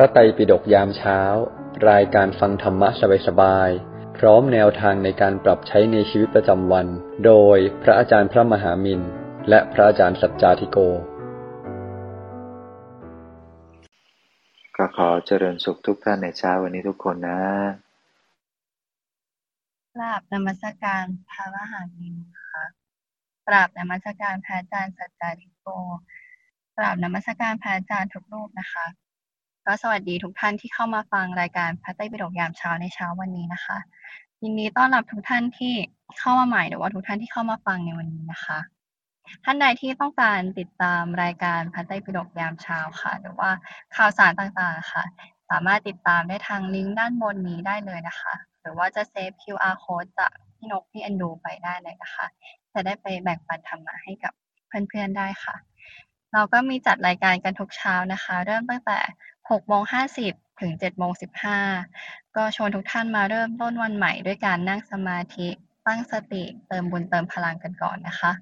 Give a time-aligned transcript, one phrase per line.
[0.00, 1.20] ระไตรปิฎกยามเช้า
[1.90, 2.88] รายการฟังธรรมะ
[3.26, 6.86] สบายๆ พร้อมแนวทางในการปรับใช้ในชีวิตประจำวัน
[7.26, 9.00] โดยพระอาจารย์พระมหามิน
[9.48, 10.78] และพระอาจารย์สัจจาธิโก
[14.76, 17.40] ก็ขอเจริญสุขทุกท่านในเช้าวันนี้ทุกคนนะ
[19.94, 22.16] กราบนมัสการพระมหามิน
[22.50, 22.64] ค่ะ
[23.46, 25.66] กราบนมัสการพระอาจารย์สัจจาธิโก
[26.76, 28.86] กราบนมัสการพระอาจารย์ทุกรูปนะคะ
[29.66, 33.78] ก็สวัสดีทุกท่านที่เข้ามาฟังรายการพระไตรปิฎกยามเช้าในเช้าวันนี้นะคะ
[34.42, 35.74] ยินดีต้อนรับทุกท่านที่
[36.18, 38.58] เข้ามาใหม่หรือว่าทุกท่านที่เข้ามาฟังในวันนี้นะคะ
[39.44, 43.50] ท่านใดที่ต้องการติดตามรายการพระไตรปิฎกยามเช้าค่ะ หรือว่า
[43.96, 45.04] ข่าวสารต่างๆค่ะ
[45.50, 52.26] สามารถติดตามได้ทางลิงก์ด้านบนนี้ได้เลยนะคะ หรือว่าจะเซฟ QR code จากพี่นกพี่อันดูไปได้เลยนะคะ
[52.72, 54.32] จะได้ไปแบ่งปันธรรมะให้กับ
[54.68, 55.56] เพื่อนๆได้ค่ะ
[56.32, 58.98] เราก็มีจัดรายการกันทุกเช้านะคะ เริ่มตั้งแต่
[59.50, 59.82] 6โมง
[60.22, 61.12] 50 ถึง7โมง
[61.74, 65.48] 15 ก็ชวนทุกท่านมาเริ่มต้นวันใหม่ด้วยการนั่งสมาธิ
[65.86, 68.32] ตั้งสติเติมบุญเติมพลังกันก่อนนะคะ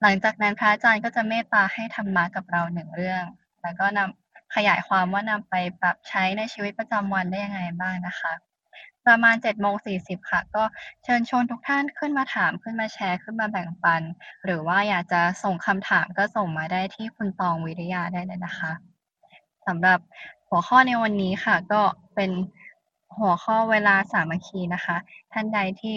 [0.00, 3.24] หลังจากนั้นพระอาจารย์ก็จะเมตตาให้ธรรมะกับเราหนึ่งเรื่อง
[3.62, 8.32] แล้วก็นำขยายความว่านำไปปรับใช้ในชีวิตประจำวันได้ยังไงบ้างนะคะ
[9.06, 10.64] ประมาณ7โมง40 ค่ะ ก็
[11.04, 14.02] เชิญชวนทุกท่านขึ้นมาถามขึ้นมาแชร์ขึ้นมาแบ่งปัน
[14.44, 18.72] หรือว่าอยากจะส่งคำถามก็ส่งมาได้ที่คุณตองวิริยาได้เลยนะคะ
[19.66, 19.98] สำหรับ
[20.48, 21.82] หัวข้อในวันนี้ค่ะ ก็
[22.14, 22.30] เป็น
[23.18, 24.96] หัวข้อเวลาสามัคคีนะคะ
[25.32, 25.96] ท่านใดที่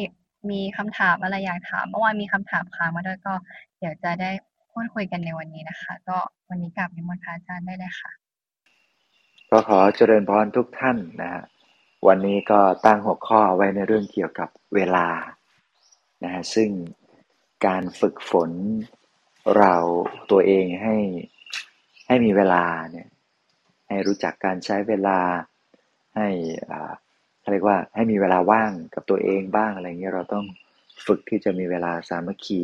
[0.49, 3.33] มีคำถามอะไรอยากถามเมื่อวานมีคำถามค้างมาด้วยก็
[3.79, 4.31] เดี๋ยวจะได้
[4.71, 6.17] พูดคุยกันในวันนี้นะคะ ก็
[6.49, 8.11] วันนี้กลับนิมนต์พระอาจารย์ได้เลยค่ะ
[9.49, 11.43] ก็ขอเจริญพรทุกท่านนะฮะ
[12.07, 15.07] วันนี้ก็ตั้งหัวข้อไว้ในเรื่องเกี่ยวกับเวลา
[16.23, 16.69] นะฮะซึ่ง
[17.65, 18.51] การฝึกฝน
[19.57, 19.75] เรา
[20.31, 20.95] ตัวเองให้
[22.07, 23.07] ให้มีเวลาเนี่ย
[23.87, 25.19] ให้รู้จักการใช้เวลา
[26.15, 26.27] ให้
[26.71, 26.91] อ่า
[27.39, 30.45] เขาเรียกว่าให้มีเวลาว่างกับตัวเองบ้างอะไรเงี้ยเราต้อง
[31.05, 32.61] ฝึกที่จะมีเวลาสามัคคี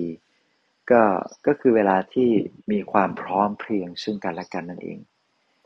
[0.92, 1.02] ก็
[1.48, 2.30] ก็คือเวลาที่
[2.72, 4.98] มีความพร้อมเพรียงซึ่งกันและกันนั่นเอง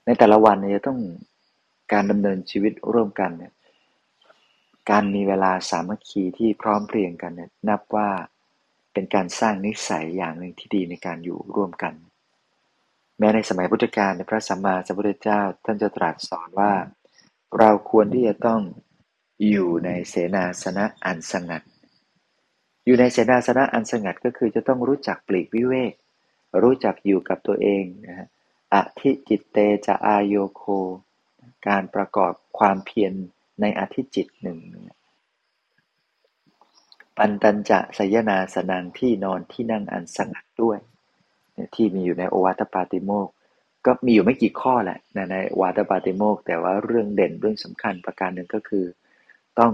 [0.06, 1.00] ในแต่ละวันเนี่ยจะต้อง
[1.94, 3.54] การดำเนินชีวิตร่วมกันเนี่ย
[4.90, 8.10] การมีเวลาสามัคคีที่พร้อมเพรียงกันเนี่ยนับว่า
[8.94, 11.94] เป็นการสร้างนิสัยอย่างหนึ่งที่ดีในการอยู่ร่วมกัน
[13.20, 16.74] แม้ในสมัยพุทธกาลในพระสัมมาสัมพุทธเจ้าท่านจะตรัสสอนว่า
[17.60, 18.62] เราควรที่จะต้อง
[19.50, 21.64] อยู่ในเสนาสนะอันสงัด
[22.86, 25.94] อยู่ในเสนาสนะอันสงัดก็คือจะต้องรู้จักปลีกวิเวก
[26.64, 28.28] รู้จักอยู่กับตัวเองนะฮะ
[28.74, 29.58] อธิจิตเต
[29.88, 30.64] จะอายโยโค
[31.68, 33.14] การประกอบความเพียร
[33.62, 34.60] ในอธิจิตหนึ่ง
[37.18, 40.80] ปันตัญจะสยนาสนังที่นอนที่นั่งอันสงัดด้วย
[41.76, 43.28] ที่มีอยู่ในโอวาทปาติโมก
[43.86, 48.86] ก็มีอยู่ไม่กี่ข้อแหละในในโอวาทปาติโมกแต่ว่าเรื่องเด่นเรื่องสำคัญประการหนึ่งก็คือ
[49.60, 49.74] ต้อง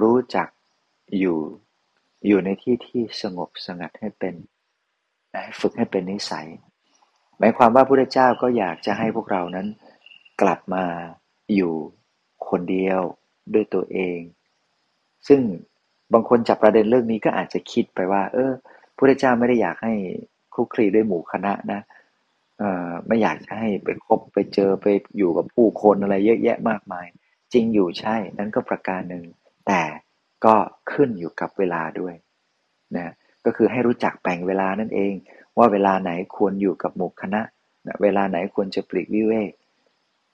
[0.00, 0.48] รู้จัก
[1.18, 1.38] อยู่
[2.26, 4.34] อยู่ในที่ที่สงบสงัดให้เป็น
[5.32, 6.48] ให้ฝึกให้เป็นนิสัย
[7.38, 9.66] หมายความว่าพระพุทธเจ้าก็อยากจะให้พวกเรานั้น
[10.40, 10.84] กลับมา
[11.54, 11.74] อยู่
[12.48, 13.00] คนเดียว
[13.54, 14.18] ด้วยตัวเอง
[15.28, 15.40] ซึ่ง
[16.12, 19.94] บางคนจับประเด็นเรื่องนี้ก็อาจจะคิดไปว่า เออพระพุทธเจ้าไม่ได้อยากให้
[20.58, 21.80] ลุกคลีด้วยหมู่คณะนะ
[22.58, 24.86] เอ่อไม่อยากจะให้ไปคบไปเจอไป
[25.16, 27.06] อยู่กับผู้คนอะไรเยอะแยะมากมาย
[27.52, 29.24] จริงอยู่ใช่นั่นก็ประการหนึ่ง
[29.66, 29.82] แต่
[30.44, 30.54] ก็
[30.92, 32.14] ขึ้นอยู่กับเวลาด้วย
[32.96, 33.12] นะ
[33.44, 35.12] ก็คือให้รู้จักแบ่งเวลานั่นเอง
[35.58, 37.42] ว่าเวลาไหนควรอยู่กับหมู่คณะ
[37.86, 39.52] นะเวลาไหนควรจะปลีกวิเวก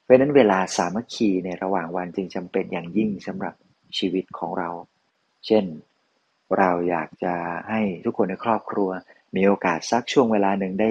[0.03, 3.55] เพราะฉะนั้นเวลาสามัคคีในระหว่างวันจึงจำเป็นอย่างยิ่งสำหรับ
[3.99, 4.69] ชีวิตของเรา
[5.47, 5.65] เช่น
[6.59, 7.35] เราอยากจะ
[7.69, 8.91] ให้ทุกคนในครอบครัว
[9.37, 10.91] มีโอกาสสักช่วงเวลาหนึ่งได้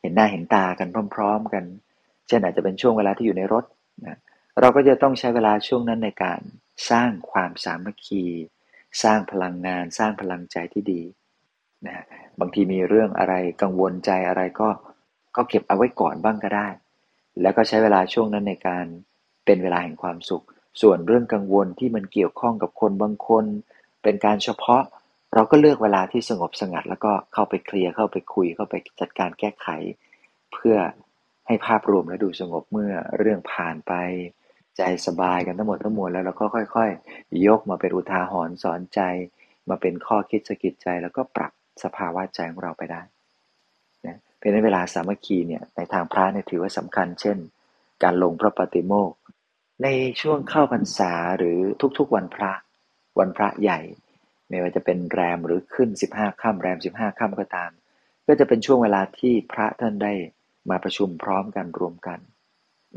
[0.00, 1.64] เห็นหน้าเห็นตากันพร้อม ๆ กัน
[2.28, 3.64] เช่นอาจจะเป็นช่วงเวลาที่อยู่ในรถ
[4.06, 4.18] นะ
[4.60, 6.40] เราก็จะต้องใช้เวลาช่วงนั้นในการ
[6.90, 8.24] สร้างความสามัคคี
[9.02, 11.02] สร้างพลังงาน สร้างพลังใจที่ดี
[11.86, 12.04] นะ
[12.40, 14.68] บางทีมีเรื่องอะไรกังวลใจอะไรก็
[15.36, 16.68] ก็เก็บเอาไว้ก่อนบ้างก็ได้
[17.40, 18.86] แล้วก็ใช้เวลาช่วงนั้นในการ
[19.44, 20.44] เป็นเวลาแห่งความสุข
[20.80, 23.44] ส่วนเรื่องกังวลที่มันเกี่ยวข้องกับคนบางคน
[24.02, 24.82] เป็นการเฉพาะ
[25.34, 29.68] เราก็เลือกเวลาที่สงบสงัด แล้วก็เข้าไปเคลียร์เข้าไปคุยเข้าไปจัดการแก้ไข
[30.52, 30.76] เพื่อ
[31.46, 33.92] ให้ภาพรวมและดูสงบเมื่อเรื่องผ่านไป
[34.76, 39.00] ใจสบายกันทั้งหมดทั้งมวลแล้วเราก็ค่อยๆ ยกมาเป็นอุทาหรณ์สอนใจ
[39.68, 41.52] มาเป็นข้อคิดสะกิดใจ แล้วก็ปรับ
[41.84, 43.02] สภาวะใจของเราไปได้
[44.06, 47.38] นะเป็นในเวลาสามัคคีเนี่ยในทางพระเนี่ยถือว่าสำคัญ เช่น
[48.02, 49.12] การลงพระปฏิโมก
[49.82, 49.88] ใน
[50.20, 51.58] ช่วงเข้าพรรษาหรือ
[51.98, 52.52] ทุกๆวันพระ
[53.18, 53.80] วันพระใหญ่
[54.48, 57.70] ไม่ว่าจะเป็นแรมหรือขึ้น 15ค่ำแรม 15ค่ำก็ตาม
[58.26, 60.12] ก็จะเป็นช่วงเวลาที่พระท่านได้
[60.70, 62.18] มาประชุมพร้อมกันรวมกัน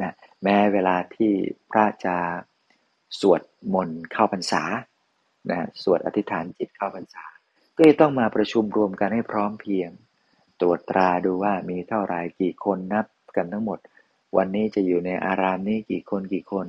[0.01, 0.13] นะ
[0.43, 1.31] แม้เวลาที่
[1.71, 2.17] พระจะ
[3.19, 3.41] สวด
[3.73, 4.63] มนต์เข้าพรรษา
[5.49, 7.25] นะสวดอธิษฐานจิตเข้าพรรษา
[7.77, 9.89] ก็จะต้องมาประชุมรวมกันให้พร้อมเพียง
[10.61, 13.05] ตรวจตราดูว่ามีเท่าไหร่กี่คนนับ
[13.35, 13.79] กันทั้งหมด
[14.37, 16.65] วันนี้จะอยู่ในอารามนี้กี่คนกี่คน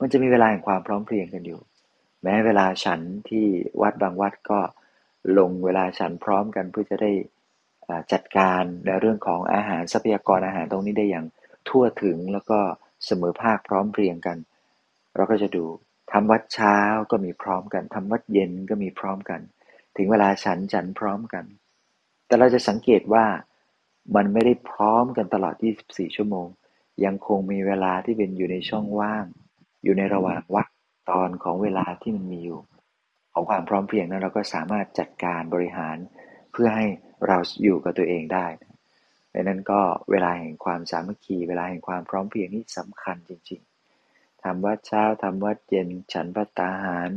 [0.00, 1.60] มันจะมีเวลาแห่งความพร้อมเพรียงกันอยู่
[2.22, 3.46] แม้เวลาฉันที่
[3.82, 4.60] วัดบางวัดก็
[5.38, 7.12] ลงเวลาฉันพร้อมกันเพื่อจะได้
[8.12, 11.26] จัดการในเรื่องของอาหารทรัพยากรอาหารตรงนี้ได้อย่าง
[11.68, 12.58] ทั่วถึงแล้วก็
[13.06, 14.38] เสมอภาคพร้อมเพรียงกัน
[15.14, 15.64] เราก็จะดู
[16.12, 16.78] ทำวัดเช้า
[17.10, 19.40] ก็มีพร้อมกันทำวัดเย็นก็มีพร้อมกัน
[19.96, 21.44] ถึงเวลาฉันฉันพร้อมกัน
[22.26, 23.24] แต่เราจะสังเกตว่า
[24.16, 25.54] มันไม่ได้พร้อมกันตลอด
[25.86, 26.48] 24 ชั่วโมง
[27.04, 29.26] ยังคงมีเวลาที่เป็นอยู่ในช่องว่าง
[29.84, 30.66] อยู่ในระหว่างวัด
[31.10, 32.60] ตอนของเวลาที่มันมีอยู่
[33.32, 35.96] ของความพร้อมเพรียงนั้นเราก็สามารถจัดการบริหาร
[36.52, 36.86] เพื่อให้
[37.26, 38.46] เราอยู่กับตัวเองได้
[39.34, 47.10] ดังนั้นก็เวลาแห่งความสามัคคี เวลาแห่งความพร้อมเพรียงนี่สำคัญจริงๆทำวัดเช้าทำวัดเย็นฉันพัตตาหาร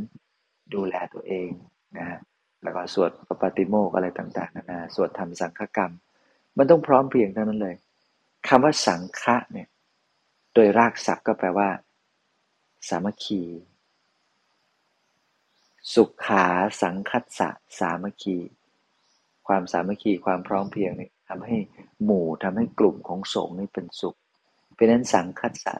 [0.74, 1.50] ดูแลตัวเอง
[1.96, 2.18] นะฮะ
[2.62, 3.10] แล้วก็สวด
[3.42, 5.92] ปฏิโมกอะไรต่างๆนานาสวดทำสังฆกรรม
[6.56, 7.76] มันต้องพร้อมเพรียงทั้งนั้นเลย
[8.48, 9.68] คำว่าสังฆะเนี่ย
[10.54, 11.68] โดยรากศัพท์ก็แปลว่า
[12.88, 13.42] สามัคคี
[15.94, 16.46] สุขา
[16.82, 18.38] สังคัสสะสามัคคี
[19.46, 21.56] ความสามัคคีความพร้อมเพียงนี่ทำให้
[22.04, 24.16] หมู่ทำให้กลุ่มของสงฆ์นี่เป็นสุข
[24.74, 25.74] เพราะนั้นสังคัสสะ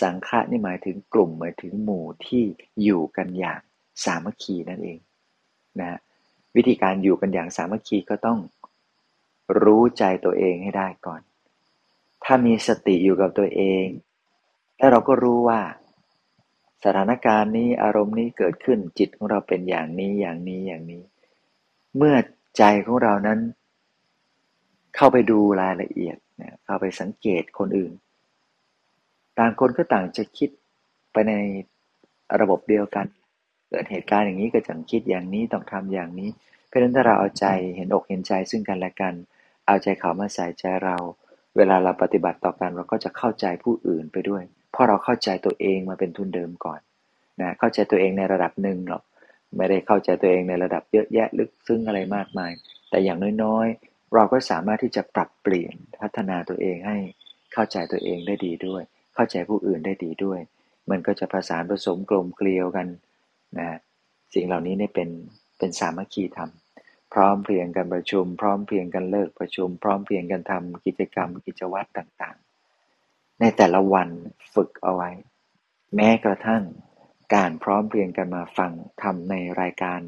[0.00, 2.44] สังฆะนี่หมายถึงกลุ่มหมายถึงหมู่ที่
[2.82, 3.60] อยู่กันอย่าง
[4.04, 4.98] สามัคคีนั่นเอง
[5.80, 5.98] นะ
[6.56, 8.38] วิธีการอยู่กันอย่างสามัคคีก็ต้อง
[9.62, 11.20] รู้ใจตัวเองให้ได้ก่อน
[12.24, 13.86] ถ้ามีสติอยู่กับตัวเอง
[14.76, 15.60] แล้วเราก็รู้ว่า
[16.84, 21.02] สถานการณ์นี้อารมณ์นี้เกิดขึ้นจิตของเราเป็นอย่างนี้อย่างนี้อย่างนี้
[21.96, 22.14] เมื่อ
[22.58, 23.38] ใจของเรานั้น
[24.96, 26.16] เข้าไปดูรายละเอียด
[26.64, 27.92] เข้าไปสังเกตคนอื่น
[29.38, 30.50] ต่างคนก็ต่างจะคิด
[31.12, 31.34] ไปใน
[32.40, 33.06] ระบบเดียวกัน
[33.68, 36.28] เกิดเหตุการณ์อย่างนี้ก็จะคิดอย่างนี้ต้องทำอย่างนี้
[36.66, 39.14] เพราะฉะนั้นถ้าเราเอาใจเห็นอกเห็นใจซึ่งกันและกัน
[39.66, 40.96] เอาใจเขามาใส่ใจเรา
[41.56, 44.42] เวลาเราปฏิบัติต่อกันเราก็จะเข้าใจผู้อื่นไปด้วย
[44.72, 46.80] เพราะเราเข้าใจตัวเองมาเป็นทุนเดิมก่อน
[47.40, 49.02] นะเข้าใจตัวเองในระดับหนึ่งหรอก
[49.56, 52.52] ไม่ได้เข้าใจตัวเองในระดับเยอะแยะลึกซึ้งอะไรมากมาย
[52.90, 56.98] แต่อย่างน้อยๆ เราก็สามารถที่จะปรับเปลี่ยนพัฒนาตัวเองให้
[57.52, 58.82] เข้าใจตัวเองได้ดีด้วย
[59.14, 60.40] เข้าใจผู้อื่นได้ดีด้วย
[60.90, 62.86] มันก็จะประสานผสมกลมเกลียวกัน
[63.58, 63.68] นะ
[64.34, 65.08] สิ่งเหล่านี้เนี่ยเป็น
[65.58, 66.50] เป็นสามัคคีธรรม
[67.12, 72.49] พร้อมเพรียงกันประชุม พร้อมเพรียงกันเลิกประชุม พร้อมเพรียงกันทำกิจกรรมกิจวัตรต่างๆ
[73.40, 74.08] ในแต่ละวัน
[74.54, 75.10] ฝึกเอาไว้
[75.94, 76.62] แม้กระทั่ง
[77.34, 78.72] การพร้อมเพรียงกันมาฟัง
[79.02, 80.00] ทำในรายการ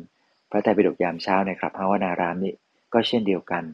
[0.50, 2.55] พระไตรปิฎกยามเช้าในครับภาวนารามนี้
[2.93, 3.64] ก็เช่นเดียวกัน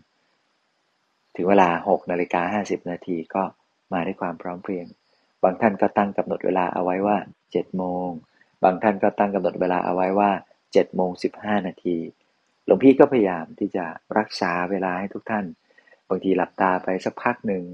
[1.37, 3.43] ถึงเวลา6นาฬิกา50 นาทีก็
[3.93, 4.87] มาด้วยความพร้อมเพรียง
[5.43, 7.17] บางท่านก็ตั้งกำหนดเวลาเอาไว้ว่า
[7.49, 8.09] 7โมง
[8.65, 10.31] บางท่านก็ตั้งกำหนดเวลาเอาไว้ว่า
[10.65, 11.97] 7โมง15 นาที
[12.65, 13.85] หลวงพี่ก็พยายามที่จะ
[14.19, 15.45] รักษาเวลาให้ทุกท่าน
[16.09, 17.65] บางทีหลับตาไปสักพักหนึ่ง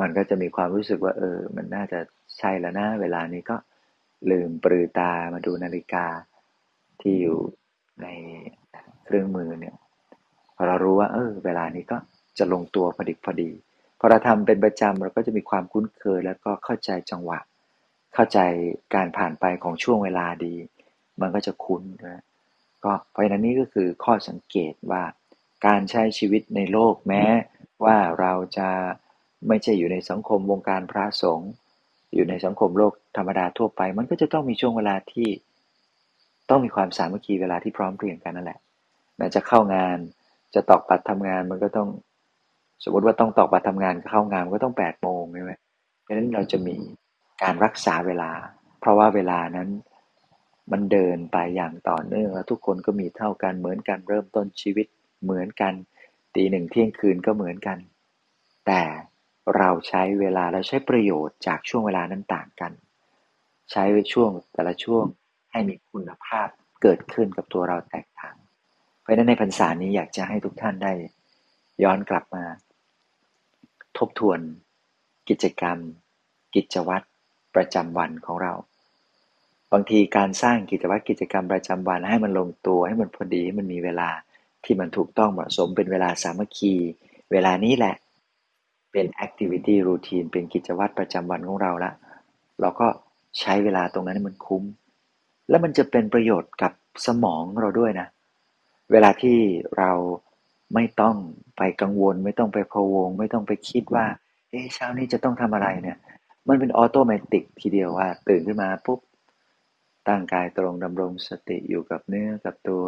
[0.00, 2.00] มันก็จะมีความรู้สึกว่า เออ มันน่าจะ
[2.38, 3.56] ใช่แล้วนะเวลานี้ก็
[4.30, 6.06] ลืมปรือตามาดูนาฬิกา
[7.00, 7.38] ที่อยู่
[8.02, 8.06] ใน
[9.04, 9.74] เครื่องมือเนี่ย
[10.56, 11.96] พอเรารู้ว่า เออ เวลานี้ก็
[12.38, 13.50] จะลงตัวพอดีพอดี
[13.98, 17.38] พอเราทำเป็นประจำเราก็จะมีความคุ้นเคย แล้วก็เข้าใจจังหวะ
[18.14, 18.38] เข้าใจ
[18.94, 20.54] การผ่านไปของช่วงเวลาดี
[21.20, 22.22] มันก็จะคุ้นนะ
[22.84, 25.02] ก็เพราะฉะนั้นนี่ก็คือข้อสังเกตว่า
[25.66, 27.24] การใช้ชีวิตในโลกแม้
[27.84, 28.68] ว่าเราจะ
[29.48, 31.50] ไม่ใช่อยู่ในสังคมวงการพระสงฆ์
[32.14, 35.28] อยู่ในสังคมโลกธรรมดาทั่วไป มันก็จะต้องมีช่วงเวลาที่
[36.50, 38.60] ต้องมีความสามัคคีเวลาที่พร้อมเพรียงกันนั่นแหละ
[39.16, 39.98] แม้จะเข้างาน
[40.54, 41.88] จะตอกบัตรทำงานมันก็ต้อง
[42.84, 45.52] สมมติว่าต้องตอกบัตรทำงานเข้างานก็ต้องแปดโมงใช่ไหม
[46.02, 46.76] เพราะนั้นเราจะมี
[47.42, 48.30] การรักษาเวลา
[48.80, 49.68] เพราะว่าเวลานั้น
[50.72, 54.86] มันเดินไปอย่างต่อเนื่องแล้วทุกคนก็มีเท่ากันเหมือนกันเริ่มต้นชีวิต
[55.24, 55.72] เหมือนกัน
[56.34, 57.78] ตีหนึ่งเที่ยงคืนก็เหมือนกัน
[58.66, 58.82] แต่
[59.56, 62.72] เราใช้เวลาและใช้ประโยชน์จากช่วงเวลานั้นต่างกัน
[63.70, 65.04] ใช้ช่วงแต่ละช่วง
[65.52, 66.48] ให้มีคุณภาพ
[66.82, 68.36] เกิดขึ้นกับตัวเราแตกต่าง
[69.00, 70.92] เพราะฉะนั้นในพรรษานี้อยากจะให้ทุกท่านได้
[71.82, 72.44] ย้อนกลับมา
[73.98, 74.38] ทบทวน
[75.28, 75.78] กิจกรรม
[76.54, 77.06] กิจวัตร
[77.54, 78.52] ประจำวันของเรา
[79.72, 84.10] บางทีการสร้างกิจวัตรกิจกรรมประจำวันให้มันลงตัวให้มันพอดีให้มันมีเวลา
[84.64, 86.74] ที่มันถูกต้องเหมาะสมเป็นเวลาสามัคคี
[87.32, 87.94] เวลานี้แหละ
[88.92, 91.92] เป็น activity routine เป็นกิจวัตรประจำวันของเราละ
[92.60, 92.86] เราก็
[93.40, 94.64] ใช้เวลาตรงนั้นให้มันคุ้ม
[95.48, 96.72] แล้วมันจะเป็นประโยชน์กับ
[97.06, 98.08] สมองเราด้วยนะ
[98.92, 99.38] เวลาที่
[99.78, 99.90] เรา
[100.74, 101.16] ไม่ต้อง
[101.56, 104.06] ไปกังวล ไม่ต้องไปพะวง ไม่ต้องไปคิดว่า
[104.50, 105.98] เอ๊ะเช้านี้จะต้องทำอะไรเนี่ย
[106.48, 109.00] มันเป็นออโตเมติกทีเดียวว่า ตื่นขึ้นมาปุ๊บ
[110.08, 112.84] ตั้งกายตรงดำรงสติอยู่กับเนื้อกับตัว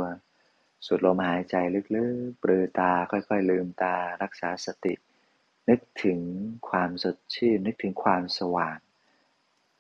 [0.87, 1.54] สูดลมหายใจ
[1.96, 4.94] ลึกๆปลือตาค่อยๆ ลืมตารักษาสติ
[5.68, 6.18] นึกถึง
[6.68, 8.78] ความสดชื่น นึกถึงความสว่าง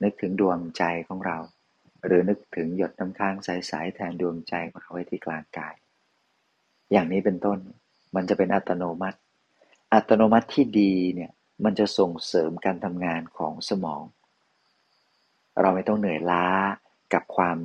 [0.02, 1.38] นึกถึงดวงใจของเรา
[2.04, 5.74] หรือนึกถึงหยดน้ำค้างใสๆแทนดวงใจของเราไว้ที่กลางกาย
[6.92, 7.58] อย่างนี้เป็นต้น
[8.14, 9.18] มันจะเป็นอัตโนมัติ
[9.92, 11.32] อัตโนมัติที่ดีเนี่ย
[11.64, 14.02] มันจะส่งเสริมการทำงานของสมอง
[15.60, 16.46] เราไม่ต้องเหนื่อยล้า
[17.12, 17.58] กับความ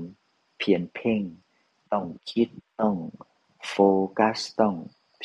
[0.58, 1.22] เพียรเพ่ง
[1.94, 2.48] ต้องคิด
[2.82, 2.96] ต้อง
[3.70, 3.76] โฟ
[4.18, 4.76] กัสต้อง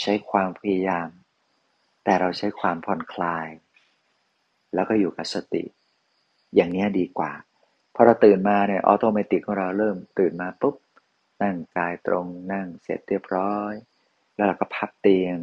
[0.01, 1.09] ใช้ความพยายาม
[2.05, 3.49] แต่เราใช้ความผ่อนคลาย
[4.75, 5.65] แล้วก็อยู่กับสติ
[6.55, 7.33] อย่างนี้ดีกว่า
[7.95, 10.77] พอเราตื่นมาเนี่ย automatic ของเราเริ่มตื่นมาปุ๊บ
[11.43, 13.73] นั่งกายตรงนั่งเสร็จเรียบร้อย
[14.35, 15.37] แล้วเราก็พับเตียง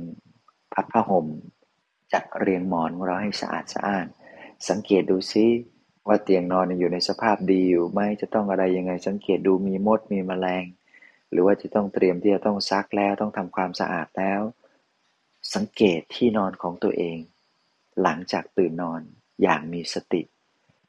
[0.73, 1.27] พับผ้าห่ม
[2.13, 4.05] จัดเรียงหมอนของเราให้สะอาดสะอ้าน
[4.69, 5.45] สังเกตดูซิ
[6.07, 10.65] ว่าเตียงนอนอยู่ในสภาพดีอยู่ไหมจะต้องอะไรยังไง สังเกตดูมีมดมีแมลง
[11.31, 14.41] หรือว่าจะต้องเตรียมที่จะต้องซักแล้วต้องทำความสะอาดแล้ว
[15.53, 17.17] สังเกตที่นอนของตัวเอง
[18.01, 19.01] หลังจากตื่นนอน
[19.41, 20.21] อย่างมีสติ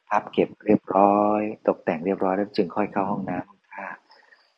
[0.09, 3.89] พับเก็บเรียบร้อย ตกแต่งเรียบร้อยแล้วจึงค่อยเข้าห้องน้ำห้องท่า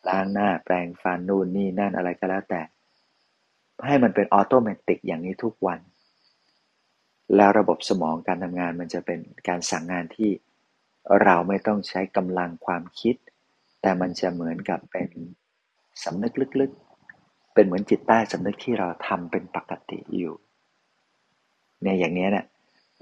[0.08, 2.62] ล้างหน้าแปรงฟันนู่นนี่นั่นอะไรก็แล้วแต่
[3.86, 5.80] ให้มันเป็นออโตเมติกอย่างนี้ทุกวัน
[7.36, 10.30] แล้วระบบสมองการทำงานมันจะเป็นการสั่งงานที่
[11.22, 13.16] เราไม่ต้องใช้กำลังความคิด
[13.82, 15.10] แต่มันจะเหมือนกับเป็น
[16.04, 16.93] สำนึกลึกๆ
[17.54, 20.34] เป็นเหมือนจิตใต้สำนึกที่เราทำเป็นปกติอยู่
[21.82, 22.46] เนี่ยอย่างนี้เนี่ย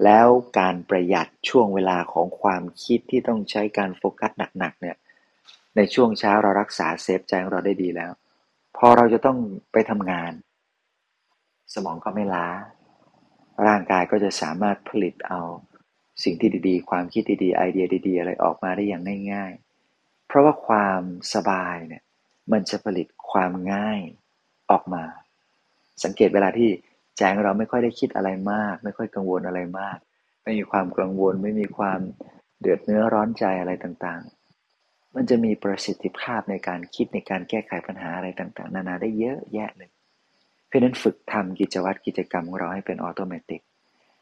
[0.03, 0.27] แล้ว
[0.59, 4.97] การประหยัดช่วงเวลาของความคิดที่ต้องใช้การโฟกัสหนักๆเนี่ย
[5.75, 8.11] ในช่วงเช้าเรารักษาเซฟใจของเราได้ดีแล้ว
[8.77, 9.37] พอเราจะต้อง
[9.71, 10.31] ไปทำงาน
[11.73, 12.47] สมองก็ไม่ล้า
[13.67, 15.41] ร่างกายก็จะสามารถผลิตเอา
[16.23, 19.51] สิ่งที่ดีๆ ความคิดดีๆ ไอเดียดี ๆ อะไรออกมาได้อย่างง่าย
[19.91, 21.01] ๆ เพราะว่าความ
[21.33, 22.03] สบายเนี่ย
[22.51, 23.99] มันจะผลิตความง่าย
[24.71, 25.03] ออกมา
[26.03, 26.69] สังเกตเวลาที่
[27.17, 29.97] ใจของเราไม่ค่อยได้คิดอะไรมาก ไม่ค่อยกังวลอะไรมาก
[30.43, 31.99] ไม่มีความกังวล ไม่มีความ
[32.59, 39.89] เดือดเนื้อร้อนใจอะไรต่างๆ มันจะมีประสิทธิภาพในการคิดในการแก้ไขปัญหาอะไรต่างๆ นานาได้เยอะแยะเลย
[40.67, 43.61] เพราะนั้นฝึกทำกิจวัตรกิจกรรมของเราให้เป็นออโตเมติก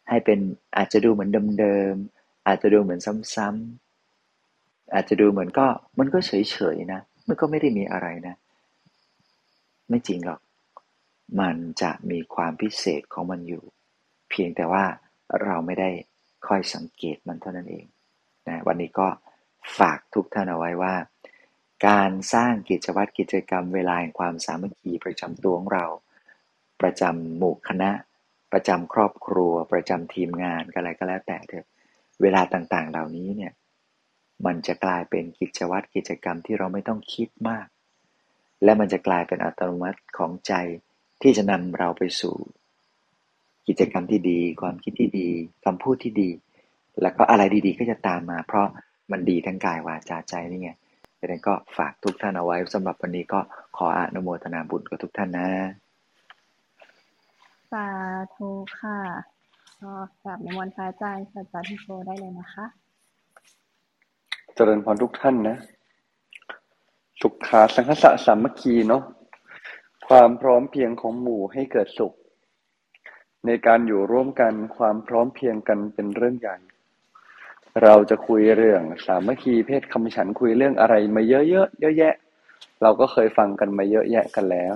[0.10, 0.40] ให้เป็น
[0.78, 1.30] อาจจะดูเหมือน
[1.60, 3.00] เดิมๆอาจจะดูเหมือน
[3.36, 5.68] ซ้ำๆอาจจะดูเหมือนก็
[6.00, 8.36] มันก็เฉยๆนะ มันก็ไม่ได้มีอะไรนะ
[9.92, 10.42] ไม่จริงหรอก
[11.40, 13.64] มันจะมีความพิเศษของมันอยู่
[14.30, 14.86] เพียงแต่ว่า
[15.44, 15.90] เราไม่ได้
[16.48, 17.86] คอยสังเกตมันเท่านั้นเอง
[18.48, 19.08] นะวันนี้ก็
[19.78, 20.96] ฝากทุกท่านเอาไว้ว่า
[21.88, 25.86] การสร้างกิจวัตรกิจกรรมเวลาแห่งความสามัคคีประจำตัวของเรา
[26.82, 27.92] ประจำหมู่คณะ
[28.54, 31.68] ประจำครอบครัว ประจำทีมงานอะไรก็แล้วแต่เถอะ
[32.22, 33.54] เวลาต่างๆ เหล่านี้เนี่ย
[34.46, 37.68] มันจะกลายเป็นกิจวัตรกิจกรรมที่เราไม่ต้องคิดมาก
[38.64, 40.54] และมันจะกลายเป็นอัตโนมัติของใจ
[41.22, 42.36] ที่จะนำเราไปสู่
[43.68, 45.30] กิจกรรมที่ดี ความคิดที่ดี
[45.66, 46.30] คำพูดที่ดี
[47.02, 48.68] แล้วก็อะไรดีๆ ก็จะตามมา เพราะ
[49.12, 50.70] มันดีทั้งกายวาจาใจนี่ไง
[51.20, 53.40] ดังนั้นก็ฝากทุกท่านเอาไว้สำหรับวันนี้ก็
[53.78, 55.50] ขออนุโมทนาบุญกับทุกท่านนะ
[57.72, 57.88] สา
[58.36, 58.50] ธุ
[58.80, 59.00] ค่ะ
[59.82, 62.66] ก็กราบในวันพระอาจารย์สัจจทิโกได้เลยนะคะ
[64.56, 65.58] เจริญพรทุกท่านนะ
[67.22, 69.04] สุขขาสังคสะสามัคคีเนาะ
[70.08, 72.14] ความพร้อมเพียงของหมู่ให้เกิดสุข
[73.46, 76.58] ในการอยู่ร่วมกันความพร้อมเพียงกันเป็นเรื่องใหญ่
[77.84, 82.14] เราจะคุยเรื่องสามัคคีเพศคำฉันคุยเรื่องอะไรมาเยอะๆเยอะแยะ
[82.82, 84.76] เราก็เคยฟังกันมาเยอะแยะกันแล้ว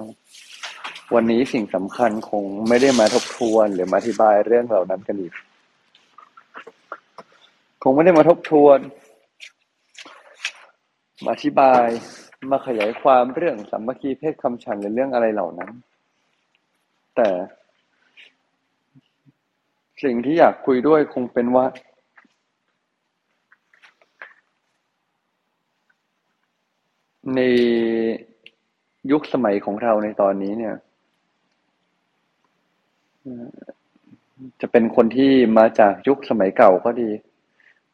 [1.13, 5.33] วันนี้สิ่งสำคัญคงไม่ได้มาทบทวนหรือมาอธิบายเรื่องเหล่านั้นกันอีก
[7.81, 8.79] คงไม่ได้มาทบทวน
[11.23, 11.87] มาอธิบาย
[12.51, 15.71] มาขยายความเรื่องสัมมาคีเพศคำฉันหรือเรื่องอะไรเหล่านั้น
[17.15, 17.29] แต่
[20.03, 21.65] สิ่งที่อยากคุยด้วยคงเป็นว่า
[27.35, 27.41] ใน
[29.11, 30.75] ยุคสมัยของเราในตอนนี้เนี่ย
[34.61, 37.09] จะเป็นคนที่มาจากยุคสมัยเก่าก็ดี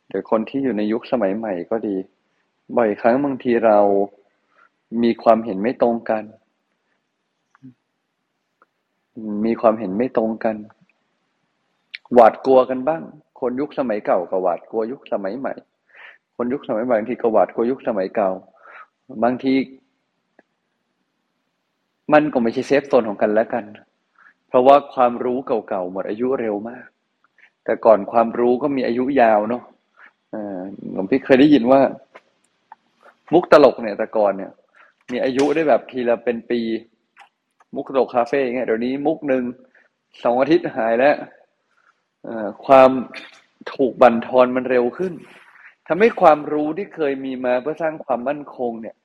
[0.07, 1.95] หรือคนที่อยู่ในยุคสมัยใหม่ก็ดี
[2.77, 3.79] บ่อยครั้งบางทีเรา
[5.03, 6.23] มีความเห็นไม่ตรงกัน
[9.45, 10.55] มีความเห็นไม่ตรงกัน
[12.13, 13.01] หวาดกลัวกันบ้าง
[13.39, 15.53] คนยุคสมัยเก่าก็หวาดกลัวยุคสมัยใหม่
[16.35, 18.29] คนยุคสมัยใหม่บางทีก็หวาดกลัวยุคสมัยเก่า
[19.23, 19.53] บางที
[22.13, 23.65] มันก็ไม่ใช่เซฟโซนของกันและกัน
[24.47, 26.85] เพราะว่าความรู้เก่าๆหมดอายุเร็วมาก
[27.63, 29.63] แต่ก่อนความรู้ก็มีอายุยาวเนาะ
[30.93, 31.81] หลวงพี่เคยได้ยินว่า
[33.33, 34.51] มุกตลกเนี่ยแต่ก่อนเนี่ย
[35.11, 36.61] มีอายุได้แบบทีละเป็นปี
[37.75, 39.43] มุกตกคาเฟ่เงี้ยเดี๋ยวนี้มุกหนึ่ง
[40.23, 41.15] สองอาทิตย์หายแล้ว
[42.65, 42.89] ความ
[43.73, 45.13] ถูกบั่นทอนมันเร็วขึ้น
[45.87, 48.95] ทำให้ความรู้ที่เคยมีมาเพื่อสร้างความมั่นคงเนี่ย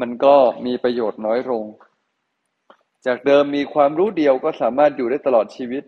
[0.00, 1.64] มันก็มีประโยชน์น้อยลง
[3.06, 5.82] จากเดิมมีความรู้เดียวก็สามารถอยู่ได้ตลอดชีวิต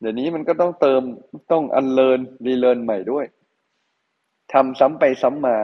[0.00, 1.02] เดี๋ยวนี้มันก็ต้องเติม
[1.52, 3.24] ต้องอันเลินรีเลินใหม่ด้วย
[4.52, 5.56] ทำซ้ำไปซ้ำมา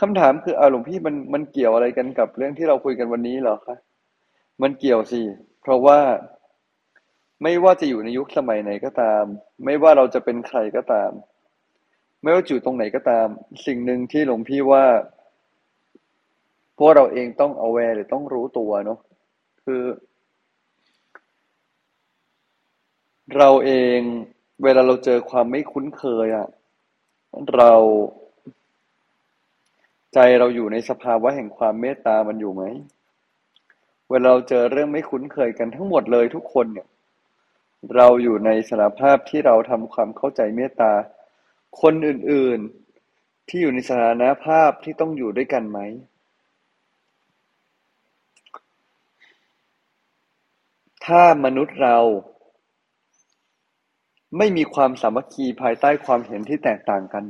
[0.00, 3.76] คำถามคืออาหลวงพี่มันมันเกี่ยวอะไรกันกับเรื่องที่เราคุยกันวันนี้เหรอคะ
[4.62, 5.20] มันเกี่ยวสิ
[5.62, 5.98] เพราะว่า
[7.42, 9.24] ไม่ว่าจะอยู่ในยุคสมัยไหนก็ตาม
[9.64, 11.10] ไม่ว่าเราจะเป็นใครก็ตาม
[12.22, 13.26] ไม่ว่าอยู่ตรงไหนก็ตาม
[13.66, 14.84] สิ่งหนึ่งที่หลวงพี่ว่า
[16.78, 18.98] พวกเราเองต้อง aware หรือต้องรู้ตัวเนาะ
[19.64, 19.82] คือ
[23.36, 23.98] เราเอง
[24.62, 26.48] เวลาเราเจอความไม่คุ้นเคยอะ
[27.56, 27.72] เรา
[30.14, 32.62] ใจเราอยู่ในสภาวะแห่งความเมตตามันอยู่ไหม
[34.10, 36.86] เวลาเราเจอเรื่องไม่คุ้นเคยกันทั้งหมดเลยทุกคนเนี่ย
[37.96, 40.92] เราอยู่ในสถานภาพที่เราทำความเข้าใจเมตตา
[41.80, 45.78] คนอื่นๆที่อยู่ในสถานภาพที่ต้องอยู่ด้วยกันไหม
[51.06, 51.98] ถ้ามนุษย์เรา
[54.38, 57.24] ไม่มีความสามัคคีภายใต้ความเห็นที่แตกต่างกัน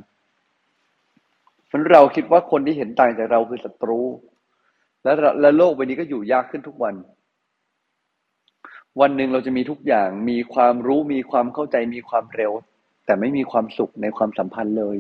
[1.77, 4.01] มันเราคิดว่าคนที่เห็นต่างจากเราคือศัตรู
[5.03, 6.95] และและโลกใบนี้ก็อยู่ยากขึ้นทุกวัน
[9.01, 12.53] วันหนึ่งเราจะมีทุกอย่าง มีความรู้ มีความเข้าใจ มีความเร็ว
[13.07, 14.97] แต่ไม่มีความสุขในความสัมพันธ์เลย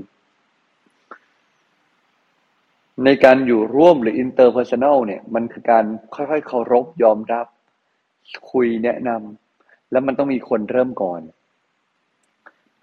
[3.04, 7.47] ในการอยู่ร่วมหรือ interpersonal เนี่ย มันคือการค่อยๆเคารพยอมรับ
[8.52, 11.21] คุยแนะนำ แล้วมันต้องมีคนเริ่มก่อน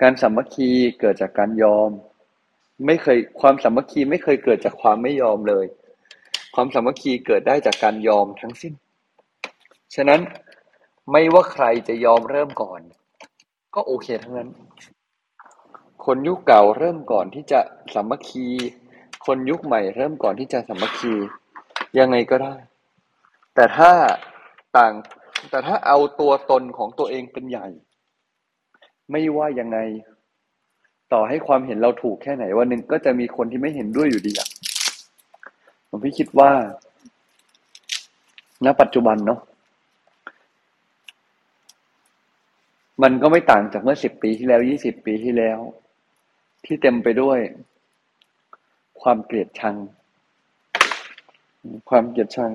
[0.01, 0.69] การสามัคคี
[0.99, 1.89] เกิดจากการยอม
[2.85, 5.65] ไม่เคยความสามัคคีไม่เคยเกิดจากความไม่ยอมเลย
[6.55, 8.73] ความสามัคคีเกิดได้จากการยอมทั้งสิ้น
[9.95, 10.21] ฉะนั้น
[11.11, 12.81] ไม่ว่าใครจะยอมเริ่มก่อน
[13.75, 14.49] ก็โอเคทั้งนั้น
[16.05, 17.59] คนยุคเก่าเริ่มก่อนที่จะ
[17.93, 18.47] สามัคคี
[19.25, 21.13] คนยุคใหม่เริ่มก่อนที่จะสามัคคี
[21.99, 22.55] ยังไงก็ได้
[23.55, 23.91] แต่ถ้า
[24.77, 24.93] ต่าง
[25.49, 27.67] แต่ถ้าเอาตัวตนของตัวเองเป็นใหญ่
[29.11, 29.77] ไม่ว่ายังไง
[31.13, 34.47] ต่อให้ความเห็นเราถูกแค่ไหนวันหนึ่งก็จะมีคนที่ไม่เห็นด้วยอยู่ดีอะ
[35.89, 36.51] ผมพี่คิดว่า
[38.65, 39.39] ณ ปัจจุบันเนาะ
[43.03, 45.59] มันก็ไม่ต่างจากเมื่อสิบปีที่แล้วยี่สิบปีที่แล้ว
[46.65, 47.39] ที่เต็มไปด้วย
[49.01, 49.75] ความเกลียดชัง
[51.89, 52.51] ความเกลียดชัง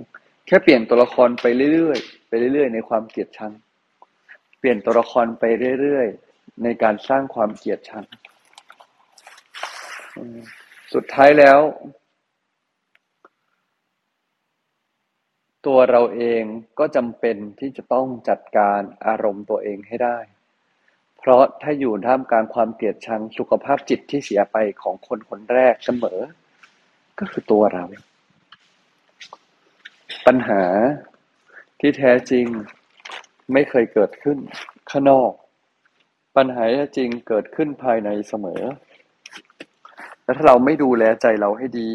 [0.47, 3.53] แค่เปลี่ยนตัวละครไปเรื่อยๆ ไปเรื่อยๆ ในความเกลียดชัง
[4.59, 5.45] เปลี่ยนตัวละครไป
[5.81, 8.05] เรื่อยๆ ในการสร้างความเกลียดชัง
[10.95, 11.61] สุดท้ายแล้ว
[15.67, 16.43] ตัวเราเอง
[16.79, 20.19] ก็จำเป็นที่จะต้องจัดการอารมณ์ตัวเองให้ได้
[21.19, 26.21] เพราะถ้าอยู่ท่ามกลางความเกลียดชังสุขภาพจิตที่เสียไปของคนคนแรกเสมอ
[27.19, 27.85] ก็คือตัวเรา
[30.27, 30.63] ปัญหา
[31.81, 32.47] ที่แท้จริง
[33.53, 34.39] ไม่เคยเกิดขึ้น
[34.91, 35.33] ข้างนอก
[36.37, 36.63] ปัญหา
[36.97, 38.63] จริงเกิดขึ้นภายในเสมอ
[40.27, 41.89] และถ้าเราไม่ดูแลใจเราให้ดี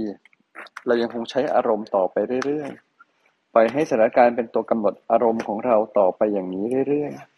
[0.87, 2.15] เรายังคงใช้อารมณ์ต่อไป
[2.45, 7.31] เรื่อยๆ ปล่อยให้สถานการณ์เป็นตัวกำหนดอารมณ์ของเราต่อไปอย่างนี้เรื่อยๆ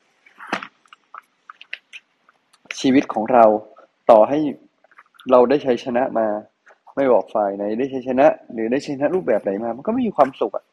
[2.80, 3.46] ชีวิตของเรา
[4.12, 4.40] ต่อให้
[5.32, 6.28] เราได้ใชัยชนะมา
[6.96, 10.66] ไม่บอกฝ่ายไหนได้ใชัยชนะ หรือได้ชัยชนะรูปแบบไหนมา มันก็ไม่มีความสุขอะ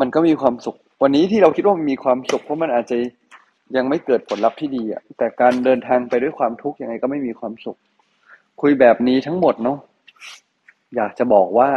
[0.00, 2.96] มันก็มีความสุข วันนี้ที่เราคิดว่ามันมีความสุขเพราะมันอาจจะ
[3.76, 7.78] ยังไม่เกิดผลลัพธ์ที่ดีอะแต่การเดินทางไปด้วยความทุกข์ยังไงก็ไม่มีความสุข
[8.60, 9.78] คุยแบบนี้ทั้งหมดเนาะ
[10.96, 11.70] อยากจะบอกว่า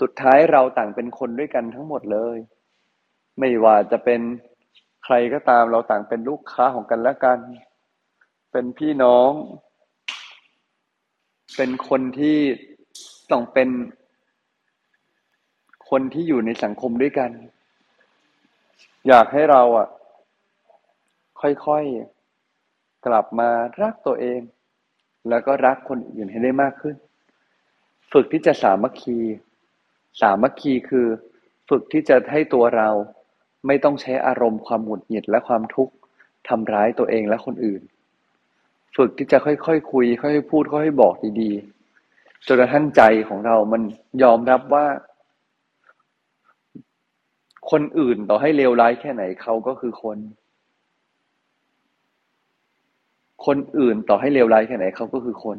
[0.00, 2.36] สุดท้ายเราต่างเป็นคนด้วยกันทั้งหมดเลย
[3.38, 4.20] ไม่ว่าจะเป็น
[5.04, 7.38] ใครก็ตามเราต่างเป็นลูกค้าของกันและกัน
[8.52, 9.30] เป็นพี่น้อง
[11.56, 12.38] เป็นคนที่
[13.30, 13.68] ต้องเป็น
[15.90, 17.30] คนที่อยู่ในสังคมด้วยกัน
[19.08, 19.88] อยากให้เราอะ
[21.40, 23.48] ค่อยๆ กลับมา
[23.82, 24.40] รักตัวเอง
[25.28, 26.96] แล้วก็รักคนอื่นให้ได้มากขึ้น
[28.12, 29.18] ฝึกที่จะสามัคคี
[30.20, 31.06] สามัคคีคือ
[31.68, 32.88] ฝึกที่จะให้ตัวเรา
[33.66, 35.92] ไม่ต้องใช้อารมณ์ความหงุดหงิดและความทุกข์
[36.48, 37.82] ทำร้ายตัวเองและคนอื่น
[38.96, 43.82] ฝึกที่จะค่อยๆคคุย ค่อยๆพูดค่อยๆบอกดีๆจนกระทั่งใจของเรามัน
[44.22, 44.86] ยอมรับว่า
[47.70, 50.18] คนอื่นต่อให้เลวร้ายแค่ไหนเขาก็คือคน
[53.46, 55.58] คนอื่นต่อให้เลวร้ายแค่ไหนเขาก็คือคน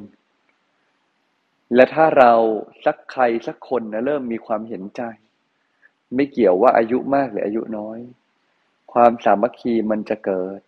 [1.75, 2.31] และถ้าเรา
[2.85, 5.01] สักใครสักคนนะเริ่มมีความเห็นใจ
[6.15, 7.99] ไม่เกี่ยวว่าอายุมากหรืออายุน้อย
[8.93, 10.59] ความสามัคคีมันจะเกิด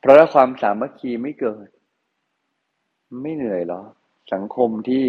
[0.00, 1.68] เพราะถ้าความสามัคคีไม่เกิด
[3.22, 3.82] ไม่เหนื่อยหรอ
[4.32, 5.04] สังคมที่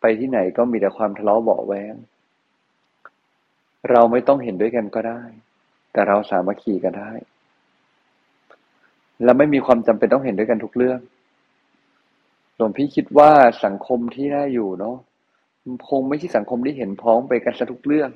[0.00, 1.94] ไปที่ไหนก็มีแต่ความทะเลาะเบาะแวง
[3.90, 5.22] เราไม่ต้องเห็นด้วยกันก็ได้
[5.92, 7.10] แต่เราสามัคคีกันได้
[9.24, 10.98] และไม่มีความจำเป็นต้องเห็นด้วยกันทุกเรื่อง
[12.56, 13.30] หลวงพี่คิดว่า
[13.64, 14.96] สังคมที่น่าอยู่เนาะ
[15.88, 18.10] คงไม่ใช่สังคมที่เห็นพ้องไปกันซะทุกเรื่อง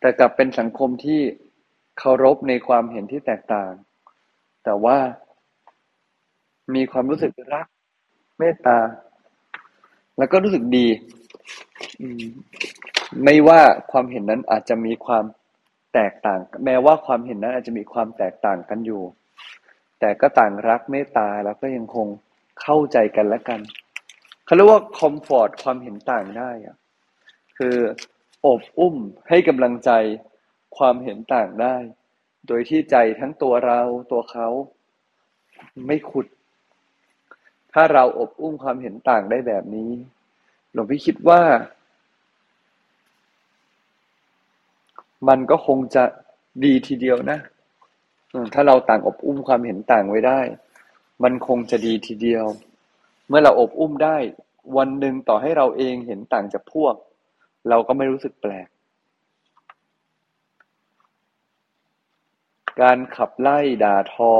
[0.00, 1.20] แต่กลับเป็นสังคมที่
[1.98, 3.70] เคารพในความเห็นที่แตกต่าง
[4.64, 4.98] แต่ว่า
[6.74, 7.66] มีความรู้สึกรัก
[8.38, 8.78] เมตตา
[10.18, 10.86] แล้วก็รู้สึกดี
[13.24, 13.60] ไม่ว่า
[13.92, 15.24] ความเห็นนั้นอาจจะมีความ
[15.94, 19.02] แตกต่าง แม้ว่าความเห็นนั้นอาจจะมีความแตกต่างกันอยู่
[20.00, 22.06] แต่ก็ต่างรักเมตตาแล้วก็ยังคง
[22.60, 23.60] เข้าใจกันและกัน
[24.44, 26.76] เขาเรียกว่าคอมฟอร์ตความเห็นต่างได้อะ
[27.58, 27.76] คือ
[28.46, 28.96] อบอุ้ม
[29.28, 29.90] ให้กำลังใจ
[30.76, 31.76] ความเห็นต่างได้
[32.46, 33.80] โดยที่ใจทั้งตัวเรา
[34.12, 34.48] ตัวเขา
[35.86, 36.26] ไม่ขุด
[37.72, 39.90] ถ้าเราอบอุ้มความเห็นต่างได้แบบนี้
[40.72, 41.40] หลวงพี่คิดว่า
[45.28, 46.04] มันก็คงจะ
[46.64, 47.38] ดีทีเดียวนะ
[48.54, 50.40] ถ้าเราต่างอบอุ้มความเห็นต่างไว้ได้
[51.22, 52.46] มันคงจะดีทีเดียว
[53.28, 54.16] เมื่อเราอบอุ้มได้
[54.76, 56.94] วันหนึ่งต่อให้เราเองเห็นต่างจากพวก
[57.68, 58.68] เราก็ไม่รู้สึกแปลก
[62.80, 64.32] การขับไล่ด่าทอ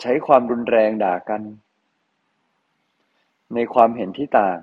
[0.00, 1.42] ใช้ความรุนแรงด่ากัน
[3.54, 4.58] ในความเห็นที่ต่าง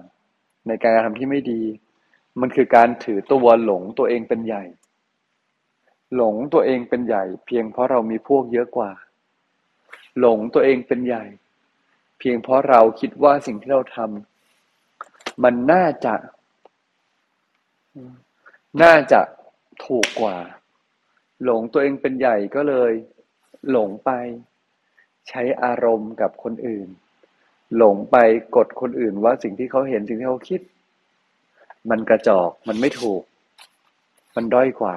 [0.67, 1.61] ในการกระทำที่ไม่ดี
[2.41, 4.63] มันคือการถือตัวหลงตัวเองเป็นใหญ่
[6.15, 8.91] หลงตัวเองเป็นใหญ่ เพียงเพราะเรามีพวกเยอะกว่า
[10.19, 11.25] หลงตัวเองเป็นใหญ่
[12.19, 16.15] เพียงเพราะเราคิดว่าสิ่งที่เราทำมันน่าจะ
[18.83, 19.21] น่าจะ
[19.85, 20.37] ถูกกว่า
[21.43, 22.91] หลงตัวเองเป็นใหญ่ก็เลย
[23.71, 24.09] หลงไป
[25.29, 26.87] ใช้อารมณ์กับคนอื่น
[27.77, 28.15] หลงไป
[28.55, 30.61] กดคนอื่นว่าสิ่งที่เขาเห็นสิ่งที่เขาคิด
[31.89, 33.21] มันกระจอกมันไม่ถูก
[34.35, 34.95] มันด้อยกว่า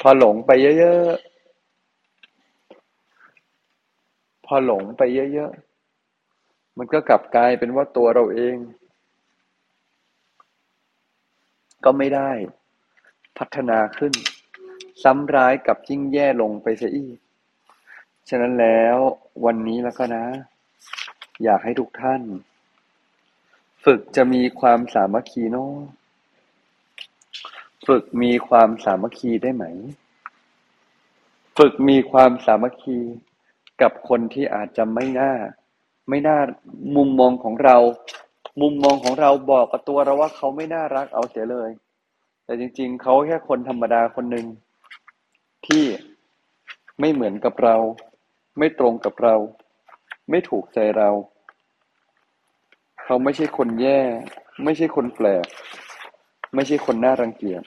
[0.00, 1.18] พอหลงไปเยอะๆ
[4.46, 8.56] พอหลงไปเยอะๆ มันก็กลับกลายเป็นว่าตัวเราเอง
[11.84, 12.30] ก็ไม่ได้
[13.38, 14.12] พัฒนาขึ้น
[15.02, 17.18] ซ้ำร้ายกับยิ่งแย่ลงไปเสียอีก
[18.28, 18.96] ฉะนั้นแล้ว
[19.44, 20.24] วันนี้แล้วก็นะ
[21.44, 22.22] อยากให้ทุกท่าน
[23.84, 25.72] ฝึกจะมีความสามัคคีเนาะ
[27.88, 29.64] ฝึกมีความสามัคคีได้ไหม
[31.58, 32.98] ฝึกมีความสามัคคี
[33.82, 35.32] กับคนที่อาจจะไม่น่า
[36.08, 36.38] ไม่น่า
[36.96, 37.76] มุมมองของเรา
[38.60, 41.70] มุมมองของเราบอกกับตัวเราว่าเขาไม่น่ารักเอาเสียเลย
[42.44, 44.46] แต่จริง ๆ เขาแค่คนธรรมดาคนหนึ่ง
[45.66, 45.84] ที่
[47.00, 47.76] ไม่เหมือนกับเรา
[48.58, 49.34] ไม่ตรงกับเรา
[50.30, 51.10] ไม่ถูกใจเรา
[53.04, 54.00] เขาไม่ใช่คนแย่
[54.64, 55.46] ไม่ใช่คนแปลก
[56.54, 57.62] ไม่ใช่คนน่ารังเกียจ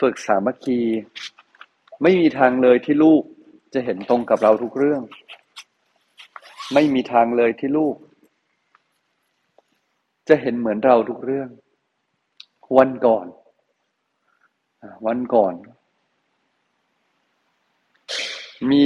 [0.00, 0.80] ฝึกสามัคคี
[2.02, 3.22] ไม่มีทางเลยที่ลูก
[3.74, 5.02] จะเห็นตรงกับเราทุกเรื่อง
[6.74, 7.96] ไม่มีทางเลยที่ลูก
[10.28, 11.48] จะเห็นเหมือนเราทุกเรื่อง
[12.78, 13.26] วันก่อน
[15.06, 15.54] วันก่อน
[18.70, 18.82] มี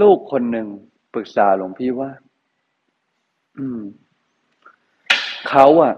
[0.00, 0.68] ลูกคนหนึ่ง
[1.14, 2.10] ปรึกษาหลวงพี่ว่า
[3.58, 3.80] อืม
[5.48, 5.94] เขาอะ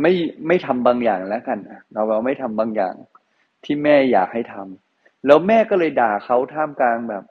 [0.00, 0.12] ไม่
[0.46, 1.58] ไม่ทำบางอย่างแล้วกัน
[1.92, 2.94] เราเราไม่ทำบางอย่าง
[3.64, 7.24] ที่แม่อยากให้ทำแล้วแม่ก็เลยด่าเขาท่ามกลางแบบ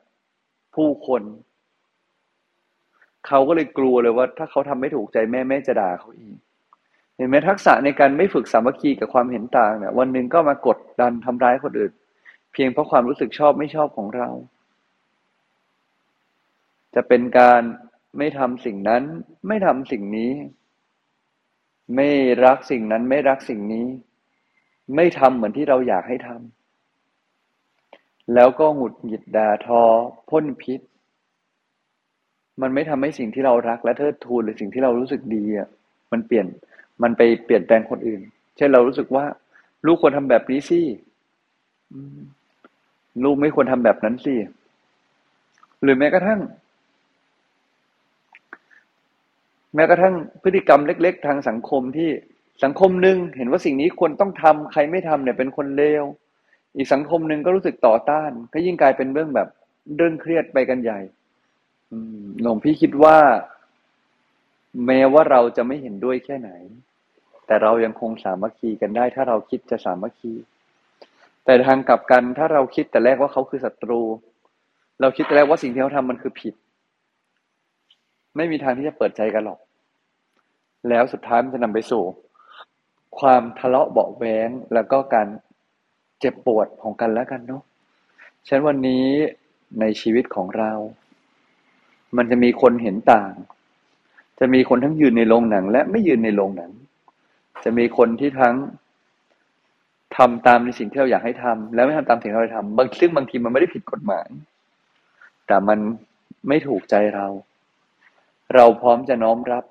[0.76, 1.22] ผู้คน
[3.28, 6.38] เขาก็เลยกลัวเลยว่า ถ้าเขาทำไม่ถูกใจแม่แม่จะด่าเขาอีก
[7.16, 11.92] เห็นไหมทักษะในการไม่ฝึกสามัคคีกับความเห็นต่างเนี่ยวันหนึ่งก็มากดดันทำร้ายคนอื่น
[12.54, 14.30] เพียงเพราะความรู้สึกชอบไม่ชอบของเรา
[16.96, 17.62] จะเป็นการ
[18.18, 19.04] ไม่ทำสิ่งนั้น
[19.48, 20.32] ไม่ทำสิ่งนี้
[21.96, 22.08] ไม่
[22.46, 23.88] รักสิ่งนั้นไม่รักสิ่งนี้
[24.96, 29.84] ไม่ทำเหมือนที่เราอยากให้ทำแล้วก็หงุดหงิดด่าทอ
[30.30, 30.82] พ่นพิษ
[32.62, 35.68] มันไม่ทำให้สิ่งที่เรารักและเทิดทูนหรือสิ่งที่เรารู้สึกดีอะ
[36.12, 36.48] มันเปลี่ยน
[37.04, 38.22] มันไปเปลี่ยนแปลงคนอื่น
[38.58, 39.26] เช่นเรารู้สึกว่า
[39.86, 40.80] ลูกควรทำแบบนี้สิ
[43.24, 44.36] ลูกไม่ควรทำแบบนั้นสิ
[45.82, 46.40] หรือแม้กระทั่ง
[49.76, 52.10] แม้กระทั่งพฤติกรรมเล็ก ๆ ทางสังคมที่
[52.64, 56.04] สังคมหนึ่งเห็นว่าสิ่งนี้ควรต้องทำใครไม่ทำเนี่ยเป็นคนเลว
[56.76, 59.48] อีกสังคมหนึ่งก็รู้สึกต่อต้าน ก็ยิ่งกลายเป็นเรื่องแบบ
[59.98, 61.00] เรื่องเครียดไปกันใหญ่
[62.42, 63.18] หลวงพี่คิดว่า
[64.86, 66.52] แม้ว่าเราจะไม่เห็นด้วยแค่ไหน
[67.48, 70.34] แต่เรายังคงสามัคคีกันได้ ถ้าเราคิดจะสามัคคี
[71.46, 74.02] แต่ทางกลับกันถ้าเราคิดแต่แรกว่าเขาคือศัตรู
[75.02, 76.54] เราคิดแต่แรกว่าสิ่งที่เขาทำมันคือผิด
[78.38, 79.60] ไม่มีทางที่จะเปิดใจกันหรอก
[80.90, 82.04] แล้วสุดท้ายมันจะนำไปสู่
[83.20, 85.28] ความทะเลาะเบาแว้งแล้วก็การ
[86.20, 87.64] เจ็บปวดของกันและกันเนาะ
[88.48, 89.06] ฉะนั้นวันนี้
[89.80, 90.72] ในชีวิตของเรา
[92.18, 93.34] มันจะมีคนเห็นต่าง
[94.40, 96.72] จะมีคนทั้งยืนในโรงหนัง และไม่ยืนในโรงหนัง
[97.64, 98.56] จะมีคนที่ทั้ง
[100.18, 104.28] ทำตามในสิ่งที่เราอยากให้ทำแล้วไม่ทำตามสิ่งที่เราทำบางซึ่งบางทีมันไม่ได้ผิดกฎหมาย
[105.48, 105.80] แต่มัน
[106.48, 107.28] ไม่ถูกใจเรา
[108.56, 109.64] เราพร้อมจะน้อมรับ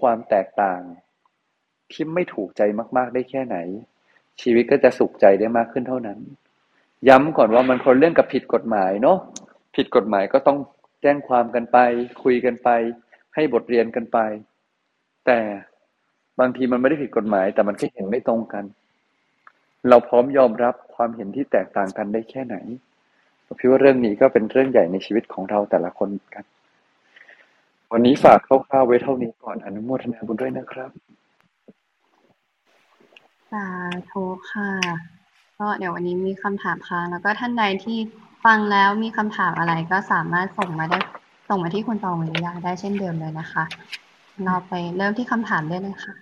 [0.00, 0.80] ความแตกต่าง
[1.92, 2.62] ที่ไม่ถูกใจ
[2.96, 3.56] มาก ๆ ได้แค่ไหน
[4.42, 6.18] ชีวิตก็จะสุขใจได้มากขึ้นเท่านั้น
[7.08, 9.18] ย้ำก่อนว่ามันคนเรื่องกับผิดกฎหมายเนาะ
[9.76, 10.58] ผิดกฎหมายก็ต้อง
[11.02, 11.78] แจ้งความกันไป
[12.22, 12.68] คุยกันไป
[13.34, 14.18] ให้บทเรียนกันไป
[15.26, 15.38] แต่
[16.40, 18.64] บางทีมันไม่ได้ผิดกฎหมาย แต่มันแค่เห็นไม่ตรงกัน
[19.88, 22.56] เราพร้อมยอมรับความเห็นที่แตกต่างกันได้แค่ไหน
[23.58, 26.44] พี่ว่าเรื่องนี้ก็เป็นเรื่องใหญ่ในชีวิตของเราแต่ละคนกัน
[27.94, 30.90] วันนี้ฝากคร่าวๆไว้เท่านี้ก่อนอนุโมทนาบุญด้วยนะครับ
[33.50, 33.66] สา
[34.10, 34.70] ธุค่ะ
[35.58, 37.98] ก็เดี๋ยววันนี้มีคำถามค่ะ แล้วก็ท่านใดที่
[38.44, 40.98] ฟังแล้วมีคำถามอะไรก็สามารถส่งมาได้
[41.48, 43.64] ส่งมาที่คุณตองวิริยาได้เช่นเดิมเลยนะคะ
[44.44, 46.14] เราไปเริ่มที่คำถามได้เลยค่ะ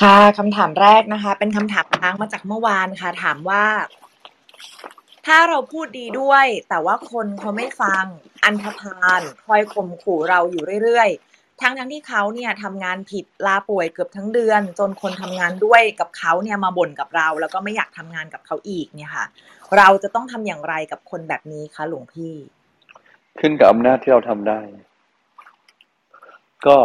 [0.00, 3.64] ค่ะคำถามแรกนะคะ เป็นคำถามค้างมาจากเมื่อวานค่ะ ถามว่า
[5.26, 8.04] ถ้าเราพูดดีด้วย แต่ว่าคนเขาไม่ฟัง
[8.44, 19.26] อันธพาลคอยข่มขู่เราอยู่เรื่อยๆ ทั้งทั้งที่เขาเนี่ยทำงานผิดลาป่วยเกือบทั้งเดือน จนคนทำงานด้วยกับเขาเนี่ยมาบ่นกับเรา แล้วก็ไม่อยากทำงานกับเขาอีกเนี่ยค่ะ
[19.76, 22.34] เราจะต้องทำอย่างไรกับคนแบบนี้คะหลวงพี่
[23.38, 24.60] ขึ้นกับอำนาจที่เราทำได้
[26.66, 26.78] ก็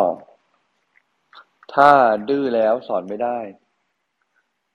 [1.74, 1.90] ถ้า
[2.30, 3.38] ดื้อแล้วสอนไม่ได้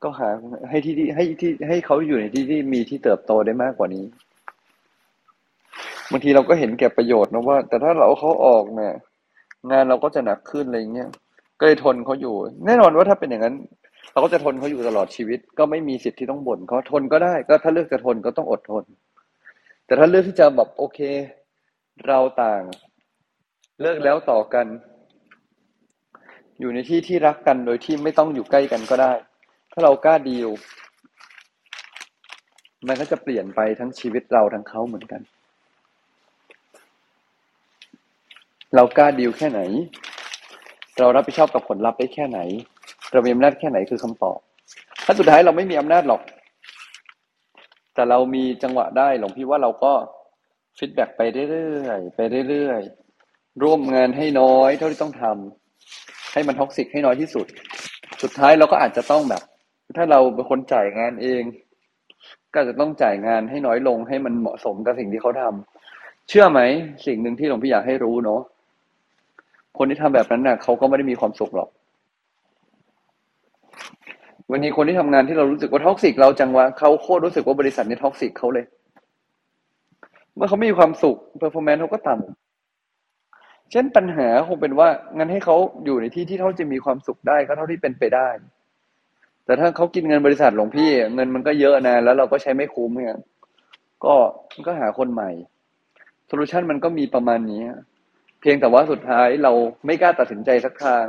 [0.04, 0.28] ก็หา
[0.70, 4.04] ให้ที่ที่ให้ที่ให้เขาอยู่ในที่ที่มีที่เติบโตได้มากกว่านี้
[6.10, 8.94] บางทีเราก็เห็นแก่ประโยชน์นะว่า แต่ถ้าเราเขาออกเนี่ย
[9.70, 11.08] งานเราก็จะหนักขึ้นอะไรเงี้ย
[11.58, 12.34] ก็เลยทนเขาอยู่
[12.66, 13.54] แน่นอนว่าถ้าเป็นอย่างนั้น
[14.12, 18.84] เราก็จะทนเขาอยู่ตลอดชีวิต ก็ไม่มีสิทธิ์ที่ต้องบ่นเขาทนก็ได้ ก็ถ้าเลือกจะทนก็ต้องอดทน
[19.86, 20.98] แต่ถ้าเลือกที่จะแบบโอเค
[22.06, 22.62] เราต่าง
[23.80, 24.66] เลิกแล้วต่อกัน
[26.60, 29.12] อยู่ในที่ที่รักกันโดยที่ไม่ต้องอยู่ใกล้กันก็ได้
[29.76, 30.50] ถ้าเรากล้าดีล
[32.88, 35.20] มันก็จะเปลี่ยนไปทั้งชีวิตเราทั้งเขาเหมือนกัน
[38.74, 39.60] เรากล้าดีลแค่ไหน
[40.98, 42.40] เรารับผิดชอบกับผลลัพธ์ได้แค่ไหน
[43.12, 44.38] เรามีอำนาจแค่ไหนคือคำตอบ
[45.04, 46.20] ถ้าสุดท้ายเราไม่มีอำนาจหรอก
[47.94, 49.92] แต่เรามีจังหวะได้หลวงพี่ว่าเราก็
[50.78, 57.46] ฟีดแบ็กไปเรื่อยๆไปเรื่อยๆ ร่วมงานให้น้อยเท่าที่ต้องทำให้มัน toxic ให้น้อยที่สุด
[58.22, 59.42] สุดท้ายเราก็อาจจะต้องแบบ
[59.96, 61.42] ถ้าเราเป็นคนจ่ายงานเอง
[62.54, 66.60] ก็จะต้องจ่ายงานให้น้อยลงให้มันเหมาะสมกับสิ่งที่เขาทำเชื่อไหม
[67.06, 68.40] สิ่งหนึ่งที่หลวงพี่อยากให้รู้เนาะ
[69.78, 71.68] คนที่ทำแบบนั้นน่ะเขาก็ไม่ได้มีความสุขหรอก
[74.50, 78.64] วันนี้คนที่ทำงานที่เรารู้สึกว่า toxic เราจังวะเขาโคตรรู้สึกว่าบริษัทนี้ toxic เขาเลย
[80.36, 88.28] เมื่อเขาไม่มีความสุข performance เขาก็ต่ำเช่นปัญหาคงเป็นว่างั้นให้เขาอยู่ในที่ที่เขาจะมีความสุขได้ก็เท่าที่เป็นไปได้
[89.44, 93.18] แต่ถ้าเขากินเงินบริษัทหลวงพี่ เงินมันก็เยอะนะ แล้วเราก็ใช้ไม่คุ้มเนี่ย
[94.04, 94.14] ก็
[94.66, 95.30] ก็หาคนใหม่
[96.26, 97.62] solution มันก็มีประมาณนี้
[98.40, 99.52] เพียงแต่ว่าสุดท้ายเรา
[99.86, 101.04] ไม่กล้าตัดสินใจสักทาง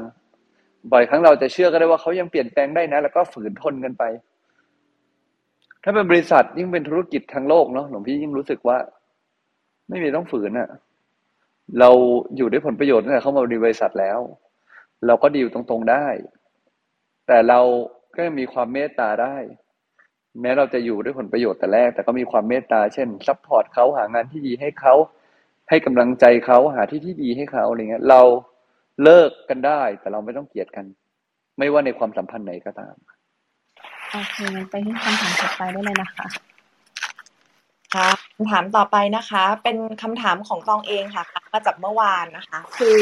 [0.91, 4.03] บ่อยครั้งเราจะเชื่อก็ได้ว่าเขายังเปลี่ยนแปลงได้นะ แล้วก็ฝืนทนกันไป
[5.83, 8.77] ถ้าเป็นบริษัทยิ่งเป็นธุรกิจทางโลกเนาะหลวงพี่ยิ่งรู้สึกว่า
[9.89, 10.69] ไม่มีต้องฝืนอะ่ะ
[11.79, 11.89] เรา
[12.37, 14.19] อยู่ด้วยผลประโยชน์ตั้งแต่เข้ามาบริษัทแล้ว
[15.05, 16.05] เราก็ดีลตรงๆได้
[17.27, 17.59] แต่เรา
[18.15, 19.35] ก็ยังมีความเมตตาได้
[20.41, 24.93] แม้เราจะอยู่ด้วยผลประโยชน์แต่แรก แต่ก็มีความเมตตาเช่น support เขาหางานที่ดีให้เขา
[25.69, 28.21] ให้กำลังใจเขาหาที่ที่ดีให้เขาอะไรเงี้ย เรา
[29.03, 30.85] เลิกกันได้ แต่เราไม่ต้องเกลียดกัน
[31.57, 32.95] ไม่ว่าในความสัมพันธ์ไหนก็ตาม
[34.11, 34.37] โอเค
[34.69, 36.25] ไปที่คำถามต่อไปได้เลยนะคะ
[37.95, 41.23] ค่ะคำถามต่อไปนะคะ เป็นคำถามของตองเองค่ะ
[41.53, 42.97] มาจากเมื่อวานนะคะ คือ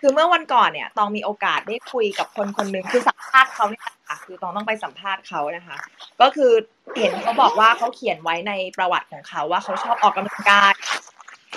[0.00, 5.76] คือเมื่อวันก่อนเนี่ยตองมีโอกาสได้คุยกับคนคนหนึ่งคือสัมภาษณ์เขาเนี่ย ค่ะ คือต้องต้องไปสัมภาษณ์เขานะคะ
[6.20, 6.52] ก็คือ
[6.98, 10.72] เห็นเขาบอกว่าเขาเขียนไว้ในประวัติของเขาว่าเขาชอบออกกำลังกาย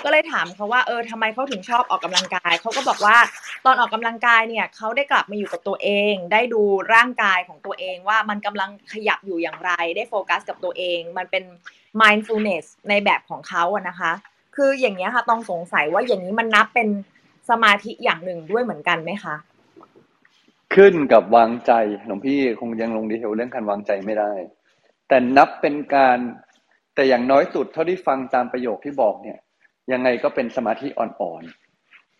[0.04, 3.16] ก็เลยถามเขาว่าเออทำไมเขาถึงชอบออกกำลังกายเขาก็บอกว่า
[3.64, 6.62] ตอนออกกำลังกายเนี่ยเขาได้กลับมาอยู่กับตัวเอง ได้ดู
[6.94, 11.44] ร่างกายของตัวเองว่ามันกำลังขยับอยู่อย่างไร ได้โฟกัสกับตัวเอง มันเป็น
[12.00, 14.12] mindfulness ในแบบของเขาอะนะคะ
[14.56, 16.88] คืออย่างนี้ยค่ะต้องสงสัยว่าอย่างนี้มันนับเป็น
[17.50, 19.34] สมาธิอย่างหนึ่งด้วยเหมือนกันไหมคะ
[20.74, 21.72] ขึ้นกับวางใจ
[22.06, 24.32] หลวงพี่คงยังลงดีเทลเรื่องการวางใจไม่ได้
[25.08, 26.18] แต่นับเป็นการ
[26.94, 29.38] แต่อย่างน้อยสุดเท่าที่ฟังตามประโยคที่บอกเนี่ย
[29.92, 31.42] ยังไงก็เป็นสมาธิอ่อน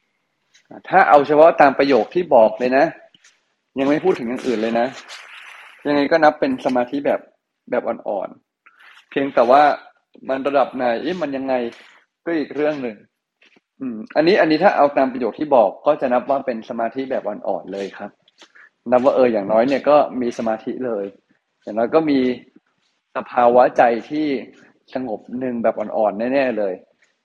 [0.06, 2.84] ๆถ้าเอาเฉพาะตามประโยคที่บอกเลยนะ
[3.78, 4.86] ยังไม่พูดถึงอย่างอื่นเลยนะ
[5.88, 7.20] ยังไงก็นับเป็นสมาธิแบบ
[7.70, 9.62] แบบอ่อนๆเพียงแต่ว่า
[10.28, 10.84] มันระดับไหน
[11.22, 11.54] มันยังไง
[12.24, 12.96] ก็อีกเรื่องหนึ่ง
[13.80, 18.10] อืม อันนี้อันนี้ถ้าเอาตามประโยคที่บอกก็จะนับว่าเป็นสมาธิแบบอ่อนๆเลยครับ
[18.90, 21.04] นับว่าเอออย่างน้อยเนี่ยก็มีสมาธิเลย
[21.62, 22.18] อย่างน้อยก็มี
[23.16, 24.26] สภาวะใจที่
[24.94, 26.74] สงบหนึ่งแบบอ่อนๆแน่ๆเลย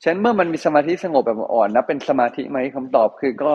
[0.01, 3.53] ฉะนั้นเมื่อมันมีสมาธิสงบแบบอ่อนนับเป็นสมาธิไหมคำตอบคือก็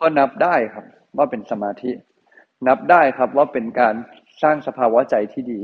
[0.00, 0.84] ก็นับได้ครับ
[1.16, 1.90] ว่าเป็นสมาธิ
[2.68, 3.94] นับได้ครับว่าเป็นการ
[4.42, 5.60] สร้างสภาวะใจที่ดี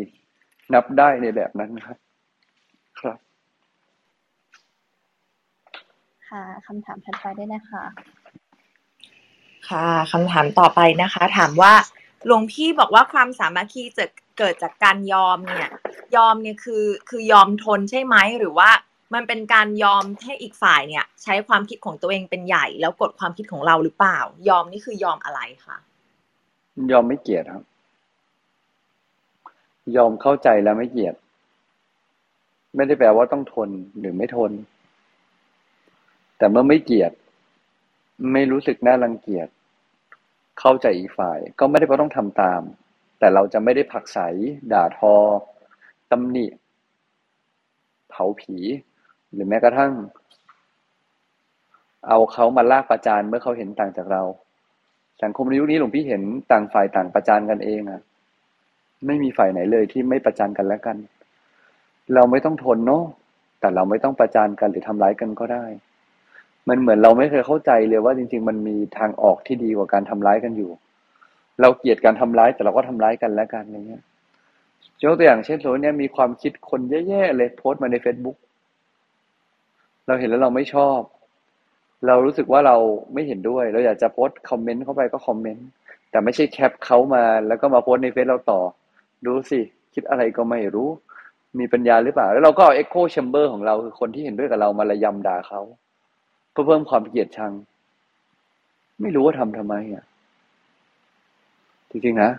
[0.74, 1.98] นับได้ในแบบนั้นครับ
[3.00, 3.18] ครับ
[6.28, 7.84] ค่ะคำถามถัดไปได้นะคะ
[9.68, 11.72] ค่ะคำถามต่อไปนะคะ ถามว่า
[12.26, 14.04] หลวงพี่บอกว่าความสามัคคีจะ
[14.38, 15.70] เกิดจากการยอมเนี่ย
[16.16, 18.70] ยอมเนี่ยคือคือยอมทนใช่ไหมหรือว่า
[19.14, 25.76] มันเป็นการยอมให้อีกฝ่ายเนี่ย ใช้ความคิดของตัวเองเป็นใหญ่ แล้วกดความคิดของเราหรือเปล่า ยอมนี่คือยอมอะไรคะ
[26.90, 27.64] ยอมไม่เกลียดครับ
[29.96, 31.14] ยอมเข้าใจแล้วไม่เกลียด
[32.74, 34.52] ไม่ได้แปลว่าต้องทนหรือไม่ทน
[36.38, 37.12] แต่เมื่อไม่เกลียด
[38.32, 39.48] ไม่รู้สึกน่ารังเกียจ
[40.60, 42.62] เข้าใจอีกฝ่าย ก็ไม่ได้เพราะต้องทำตาม
[43.18, 44.18] แต่เราจะไม่ได้ผลักไส
[44.72, 45.14] ด่าทอ
[46.10, 46.46] ตำหนิ
[48.08, 48.56] เผาผี
[49.32, 49.92] หรือแม้กระทั่ง
[52.08, 54.22] เอาเขามาลากประจานเมื่อเขาเห็นต่างจากเรา
[55.22, 58.00] สังคมในยุคนี้หลวงพี่เห็นต่างฝ่ายต่างประจานกันเองอะ
[59.06, 60.96] ไม่มีฝ่ายไหนเลยที่ไม่ประจานกันแล้วกัน
[62.14, 63.04] เราไม่ต้องทนเนาะ
[63.60, 65.64] แต่เราไม่ต้องประจานกันหรือทำร้ายกันก็ได้
[66.68, 70.70] มันเหมือนเราไม่เคยเข้าใจเลยว่าจริง ๆ มันมีทางออกที่ดีกว่าการทำร้ายกันอยู่
[71.60, 74.02] เราเกลียดการทำร้ายแต่เราก็ทำร้ายกันแล้วกันอะไรเงี้ย
[75.02, 78.36] ยกตัวอย่างเช่นสมมติเนี่ยมีความคิดคนแย่ๆเลยโพสต์มาใน Facebook
[80.06, 81.00] เราเห็นแล้วเราไม่ชอบ
[82.06, 82.76] เรารู้สึกว่าเรา
[83.12, 85.68] ไม่เห็นด้วย เราอยากจะโพสต์ comment เข้าไปก็ comment
[86.10, 88.60] แต่ไม่ใช่ cap เขามา แล้วก็มาโพสต์ในเฟซเราต่อ
[89.26, 89.60] ดูสิ
[89.94, 90.88] คิดอะไรก็ไม่รู้
[91.58, 95.60] มีปัญญาหรือเปล่า แล้วเราก็เอา echo chamber ของเราคือคนที่เห็นด้วยกับเรามาระยำด่าเขา
[96.58, 97.52] เพื่อเพิ่มความเกลียดชัง
[99.00, 100.04] ไม่รู้ว่าทำทำไมอะ
[101.90, 102.30] จริงๆนะ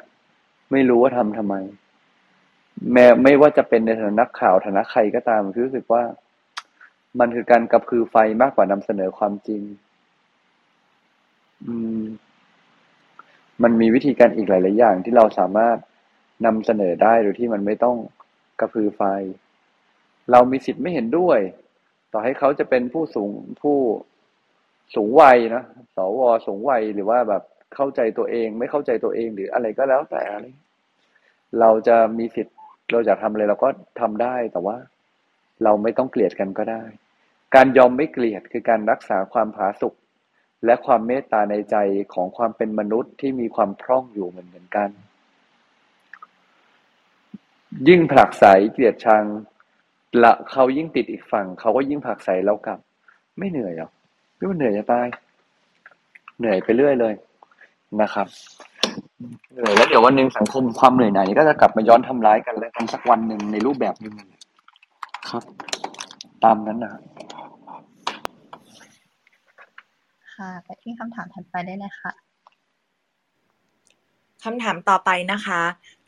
[0.71, 1.55] ไม่รู้ว่าทำทำไม
[2.93, 6.03] แม้ไม่ว่าจะเป็นในฐานะนักข่าวฐานะใครก็ตามคือรู้สึกว่า
[7.19, 9.61] มันคือการกระพือไฟมากกว่านำเสนอความจริง
[11.65, 12.03] อืม
[13.63, 15.77] มันมีวิธีการอีกหลาย ๆ อย่าง ที่เราสามารถ
[16.45, 17.97] นำเสนอได้โดยที่มันไม่ต้อง
[18.59, 19.01] กระพือไฟ
[20.31, 21.39] เรามีสิทธิ์ไม่เห็นด้วย
[22.13, 23.77] ต่อให้เขาจะเป็นผู้สูงผู้
[24.95, 25.63] สูงวัยนะ
[25.95, 27.43] สวสูงวัยหรือว่าแบบ
[27.75, 30.45] เข้าใจตัวเอง ไม่เข้าใจตัวเองหรืออะไรก็แล้วแต่อะไร
[31.59, 32.57] เราจะมีสิทธิ์
[32.91, 34.77] เราจะทำอะไรเราก็ทำได้แต่ว่า
[35.63, 36.83] เราไม่ต้องเกลียดกันก็ได้
[37.55, 39.93] การยอมไม่เกลียดคือการรักษาความผาสุก
[40.65, 41.75] และความเมตตาในใจ
[42.13, 44.89] ของความเป็นมนุษย์ที่มีความพร่องอยู่เหมือนเหมือนกัน
[47.87, 49.23] ยิ่งผลักไสเกลียดชัง
[50.23, 52.79] ละเขายิ่งติดอีกฝั่ง เขาก็ยิ่งผลักไสเรากลับ
[53.37, 53.89] ไม่เหนื่อยหรอ
[54.39, 55.07] ไม่ว่าเหนื่อยจะตาย
[56.39, 57.13] เหนื่อยไปเรื่อยเลย
[58.01, 58.27] นะครับ
[59.53, 64.13] เหนื่อยแล้วเดี๋ยววันหนึ่งสังคมความเหนื่อยหน่ายก็จะกลับมาย้อนทำร้ายกันและกันสักวันหนึ่งในรูปแบบหนึ่ง
[65.29, 65.43] ครับ
[66.43, 66.91] ตามนั้นนะ
[70.35, 72.11] ค่ะไปที่คำถามถัดไปได้เลยค่ะ
[74.43, 75.61] คำถามต่อไปนะคะ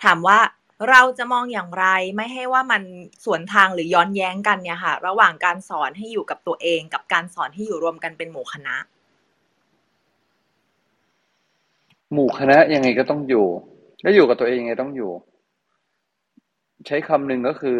[0.03, 0.37] ถามว่า
[0.89, 2.81] เราจะมองอย่างไรไม่ให้ว่ามัน
[3.25, 8.75] สวนทางหรือย้อนแย้งกันเนี่ยค่ะ ระหว่างการสอนให้อยู่กับตัวเอง กับการสอนให้อยู่รวมกันเป็นหมู่คณะ
[12.13, 13.47] หมู่คณะยังไงก็ต้องอยู่
[14.01, 15.11] แล้วอยู่กับตัวเองยังไงต้องอยู่
[16.87, 17.79] ใช้คำหนึ่งก็คือ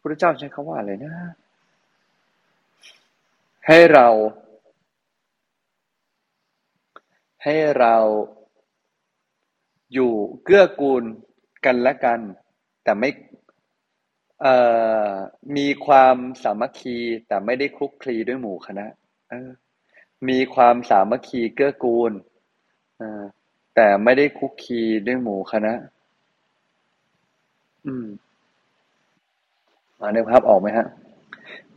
[0.00, 1.14] พระเจ้าใช้คำว่าอะไรนะ
[3.66, 4.08] ให้เรา
[7.44, 7.94] ให้เรา
[9.94, 10.12] อยู่
[10.44, 11.04] เกื้อกูล
[11.64, 12.20] กันและกัน
[12.84, 13.10] แต่ไม่
[14.40, 14.56] เอ่
[15.10, 15.12] อ
[15.56, 16.96] มีความสามัคคี
[17.26, 18.86] แต่ไม่ได้คลุกคลีด้วยหมู่คณะ
[20.28, 22.12] มีความสามัคคีเกื้อกูล
[23.00, 23.02] อ
[23.74, 25.72] แต่ไม่ได้คุกคีด้วยหมู่คณะ
[27.86, 28.06] อืม
[30.00, 30.86] มาในกภาพออกไหมฮะ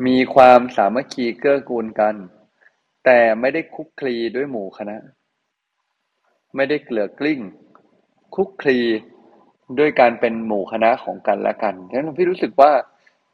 [0.05, 2.15] มีความสามัคคีเกื้อกูลกัน
[3.05, 4.97] แต่ไม่ได้คุกคลีด้วยหมู่คณะ
[6.55, 7.41] ไม่ได้เกลือกลิ้ง
[8.35, 8.79] คุกคลี
[9.79, 12.71] ด้วยการเป็นหมู่คณะของกันและกันฉะนั้นพี่รู้สึกว่า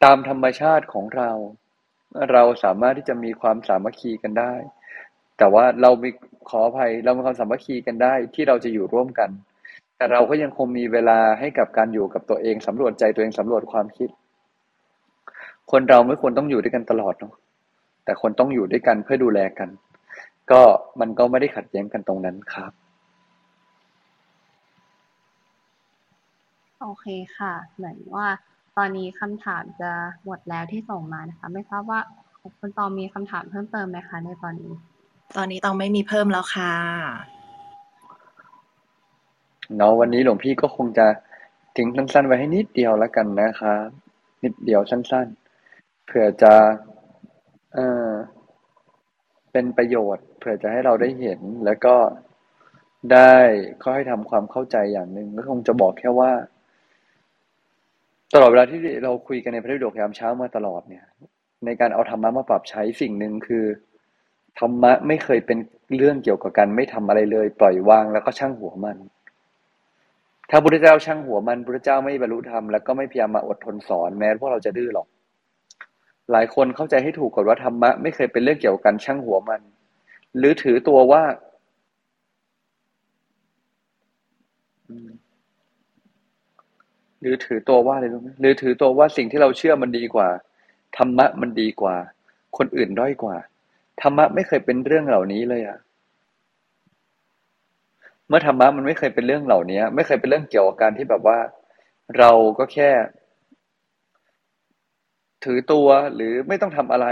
[0.03, 1.31] ตามธรรมชาติของเรา
[2.31, 4.53] เราสามารถที่จะมีความสามัคคีกันได้
[5.37, 6.09] แต่ว่าเรามี
[6.49, 9.29] ขออภัยเรามีความสามัคคีกันได้ที่เราจะอยู่ร่วมกัน
[9.97, 14.09] แต่เราก็ยังคงมีเวลาให้กับการอยู่กับตัวเองสำรวจใจตัวเองสำรวจความคิด
[15.71, 17.33] คนเราไม่ควรต้องอยู่ด้วยกันตลอดเนาะ
[18.05, 19.69] แต่คนต้องอยู่ด้วยกันเพื่อดูแลกัน
[20.51, 20.61] ก็
[20.99, 22.71] มันก็ไม่ได้ขัดแย้งกันตรงนั้นครับ
[26.83, 27.07] โอเค
[27.37, 28.27] ค่ะ เหมือนว่า
[28.77, 29.91] ตอนนี้คำถามจะ
[30.25, 31.99] หมดแล้วที่ส่งมานะคะ ไม่ทราบว่า
[32.59, 34.73] คุณตองมีคำถามเพิ่มเติมไหมคะในตอนนี้
[35.37, 36.73] ตอนนี้ต้องไม่มีเพิ่มแล้วค่ะ
[39.75, 41.07] เนาะวันนี้หลวงพี่ก็คงจะ
[41.75, 43.81] ทิ้งสั้นๆไว้ให้นิดเดียวแล้วกันนะครับ
[44.43, 46.53] นิดเดียวสั้นๆ เผื่อจะ
[47.73, 48.09] เออ
[49.51, 51.95] เป็นประโยชน์ เผื่อจะให้เราได้เห็นแล้วก็
[53.13, 53.33] ได้
[53.83, 56.31] ค่อยๆทำความเข้าใจอย่างหนึ่งก็คงจะบอกแค่ว่า
[58.33, 61.03] ตลอดเวลาที่เราคุยกันในพระวิโดกยามเช้ามาตลอดเนี่ย
[61.65, 63.65] ในการเอาธรรมะมาปรับใช้สิ่งหนึ่งคือ
[64.59, 65.57] ธรรมะไม่เคยเป็น
[65.97, 68.97] เรื่องเกี่ยวกับการไม่ทำอะไรเลย ปล่อยวางแล้วก็ช่างหัวมัน
[70.49, 75.07] ถ้าพุทธเจ้าช่างหัวมันพุทธเจ้าไม่บรรลุธรรมแล้วก็ไม่พยายามมาอดทนสอนแม้พวกเราจะดื้อหรอก
[76.31, 79.61] หลายคนเข้าใจให้ถูกก่อนว่าธรรมะไม่เคยเป็นเรื่องเกี่ยวกับการช่างหัวมัน
[80.37, 81.23] หรือถือตัวว่า
[87.23, 90.29] หรือถือตัวว่าอะไรรู้ไหมหรือถือตัวว่าสิ่งที่เราเชื่อมันดีกว่า
[90.97, 91.95] ธรรมะมันดีกว่า
[92.57, 93.35] คนอื่นด้อยกว่า
[94.01, 95.77] ธรรมะไม่เคยเป็นเรื่องเหล่านี้เลยอะ
[98.27, 101.39] เมื่อธรรมะมันไม่เคยเป็นเรื่องเหล่านี้ไม่เคยเป็นเรื่องเกี่ยวกับการที่แบบว่า
[102.17, 102.89] เราก็แค่
[105.43, 107.07] ถือตัวหรือไม่ต้องทำอะไร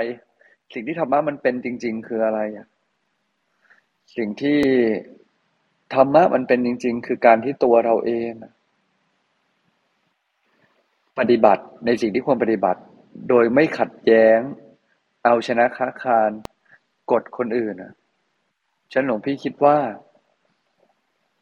[0.73, 2.67] สิ่งที่ธรรมะมันเป็นจริง ๆ คืออะไรอะ
[4.15, 4.59] สิ่งที่
[5.93, 8.31] ธรรมะมันเป็นจริง ๆ คือการที่ตัวเราเอง
[11.19, 12.81] ปฏิบัติในสิ่งที่ควรปฏิบัติ
[13.29, 14.39] โดยไม่ขัดแย้ง
[15.25, 16.31] เอาชนะค้าคาร
[17.11, 17.93] กดคนอื่นอะ
[18.91, 19.77] ฉันหลวงพี่คิดว่า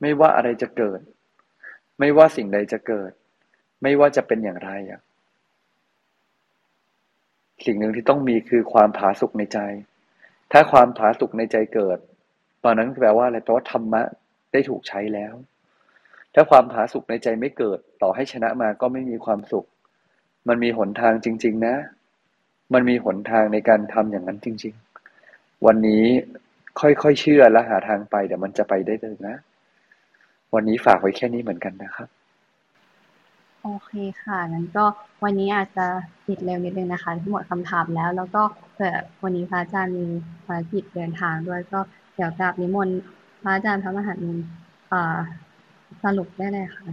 [0.01, 0.99] ไม่ว่าอะไรจะเกิด
[1.99, 3.11] ไม่ว่าสิ่งใดจะเกิด
[3.84, 5.01] ไม่ว่าจะเป็นอย่างไรอะ
[7.65, 9.59] สิ่งหนึ่งที่ต้องมีคือความผาสุกในใจ
[10.51, 11.97] ถ้าความผาสุกในใจเกิด
[12.63, 14.01] ตอนนั้นแปลว่าอะไรแปลว่าธรรมะ
[14.51, 15.34] ได้ถูกใช้แล้ว
[16.34, 19.65] ถ้าความผาสุกในใจไม่เกิด ต่อให้ชนะมาก็ไม่มีความสุข
[20.47, 21.75] มันมีหนทางจริง ๆ นะ
[22.73, 24.73] มันมีหนทางในการทำอย่างนั้นจริง
[25.19, 26.03] ๆ วันนี้
[26.80, 29.36] ค่อยๆเชื่อและหาทางไปเดี๋ยวมันจะไปได้เลยนะ
[30.53, 32.09] วันนี้ฝากไว้แค่นี้เหมือนกันนะครับ
[33.63, 33.91] โอเค
[34.23, 34.86] ค่ะงั้นก็
[35.23, 35.88] วันนี้อาจจะ
[36.27, 38.41] ปิดเร็วนิดนึงนะคะทั้งหมดคำถามแล้ว แล้วก็
[38.73, 40.05] เผื่อวันนี้พระอาจารย์มี
[40.45, 41.80] ภารกิจเดินทางด้วยก็
[42.15, 42.97] เดี๋ยวกราบนิมนต์
[43.41, 44.38] พระอาจารย์พระมหานิน
[44.91, 45.17] อ่า
[46.04, 46.89] สรุปได้เลยค่ะ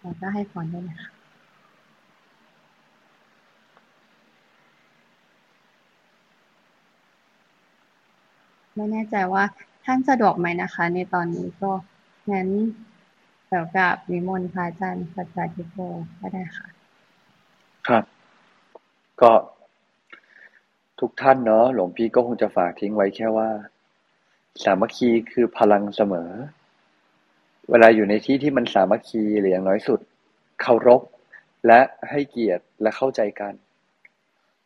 [0.00, 1.12] แล้วก็ให้พรได้เลยค่ะ
[8.74, 9.44] ไม่แน่ใจว่า
[9.84, 11.70] ท่านสะดวกไหมนะคะ ในตอนนี้ก็
[12.32, 12.48] งั้น
[13.48, 15.76] เดี๋ยวกราบนิมนต์พระอาจารย์สัจจทิโก
[16.20, 16.68] ก็ได้ค่ะ
[17.88, 18.04] ครับ
[19.20, 19.32] ก็
[21.00, 23.48] ทุกท่านเนาะหลวงพี่ก็คงจะฝากทิ้งไว้แค่ว่า
[24.62, 26.30] สามัคคีคือพลังเสมอ
[27.70, 30.00] เวลาอยู่ในที่ที่มันสามัคคีหรืออย่างน้อยสุด
[30.60, 31.02] เคารพ
[31.66, 33.54] และให้เกียรติและเข้าใจกัน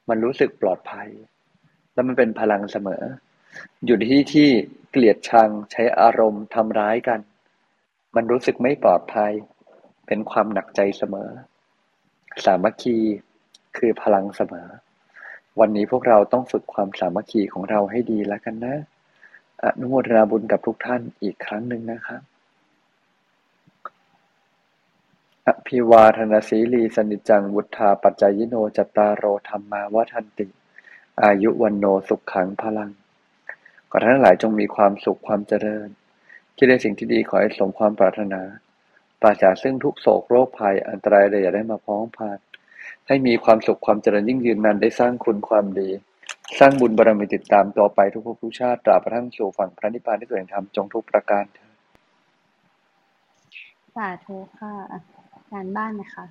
[0.09, 1.09] มันรู้สึกปลอดภัย
[1.94, 3.03] และมันเป็นพลังเสมอ
[3.86, 4.49] อยู่ที่ที่
[4.90, 7.20] เกลียดชังใช้อารมณ์ทำร้ายกัน
[8.16, 9.32] มันรู้สึกไม่ปลอดภัย
[10.07, 11.28] เป็นความหนักใจเสมอ
[12.44, 12.97] สามัคคี
[13.76, 14.68] คือพลังเสมอ
[15.61, 18.76] วันนี้พวกเราต้องฝึกความสามัคคีของเราให้ดีแล้วกันนะ
[19.62, 22.20] อนุโมทนาบุญกับทุกท่านอีกครั้งหนึ่งนะครับ
[25.49, 30.47] อภิวาทนาสีลีสนิจังวุธาปัจจายโนจตตารโรธรรมาวัทันติ
[31.22, 32.90] อายุวันโนสุขขังพลัง
[33.90, 35.88] ขอท่านทั้งหลายจงมีความสุขความเจริญ
[36.57, 38.42] คิดในสิ่งที่ดีขอให้สมความปรารถนา
[39.20, 42.38] ปราศจากซึ่งทุกโศกโรคภัยอันตรายใดอย่าได้มาพ้องผ่าน
[43.07, 45.88] ให้มีความสุขความเจริญยิ่งยืนนานได้สร้างคุณความดี
[46.59, 51.74] สร้างบุญบารมีติดตามต่อไปทุกภพทุกชาติตราบกระทั่งสู่ฝั่งพระนิพพานที่สวยงามจงทุกประการเถิด
[53.97, 54.74] สาธุค่ะ
[55.55, 56.24] งานบ้านนะคะ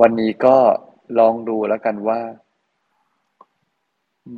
[0.00, 0.56] วันนี้ก็
[1.18, 2.20] ลองดูแล้วกันว่า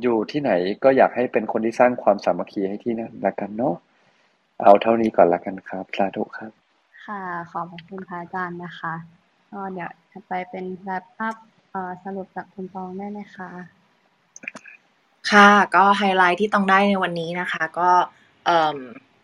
[0.01, 0.51] อยู่ที่ไหน
[0.83, 3.75] ก็อยากให้เป็นคนที่สร้างความสามัคคีให้ที่นั่นละกันเนาะ
[4.63, 6.51] เอาเท่านี้ก่อนละกันครับสาธุครับ
[7.05, 8.93] ค่ะ ขอบพระคุณพระอาจารย์นะคะ
[9.51, 11.35] ก็เดี๋ยวถัดไปเป็นแรปอัพ
[11.71, 13.49] เอ่อสรุปจากคุณตองได้เลยค่ะ
[15.31, 17.89] ค่ะ ก็ไฮไลท์ที่ต้องได้ในวันนี้นะคะ ก็
[18.45, 18.77] เอ่อ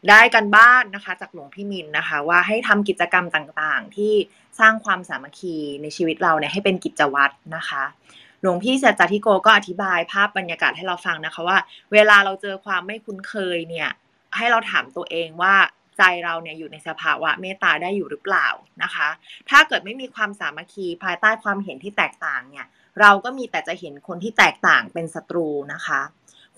[0.10, 4.14] ได้กันบ้านนะคะจากหลวงพี่มินนะคะ ว่าให้ทำกิจกรรมต่างๆ ที่
[4.60, 7.84] สร้างความสามัคคีในชีวิตเราเนี่ยให้เป็นกิจวัตรนะคะ
[8.42, 11.58] หลวงพี่สัจจทิโกก็อธิบายภาพบรรยากาศให้เราฟังนะคะว่า
[11.94, 13.90] เวลาเราเจอความไม่คุ้นเคยเนี่ย
[14.38, 15.56] ให้เราถามตัวเองว่า
[15.98, 18.48] ใจเราเนี่ยอยู่ในสภาวะเมตตาได้อยู่หรือเปล่า
[18.84, 19.08] นะคะ
[19.50, 22.66] ถ้าเกิดไม่มีความสามัคคีภายใต้ความเห็นที่แตกต่างเนี่ย
[23.00, 26.02] เราก็มีแต่จะเห็นคนที่แตกต่างเป็นศัตรูนะคะ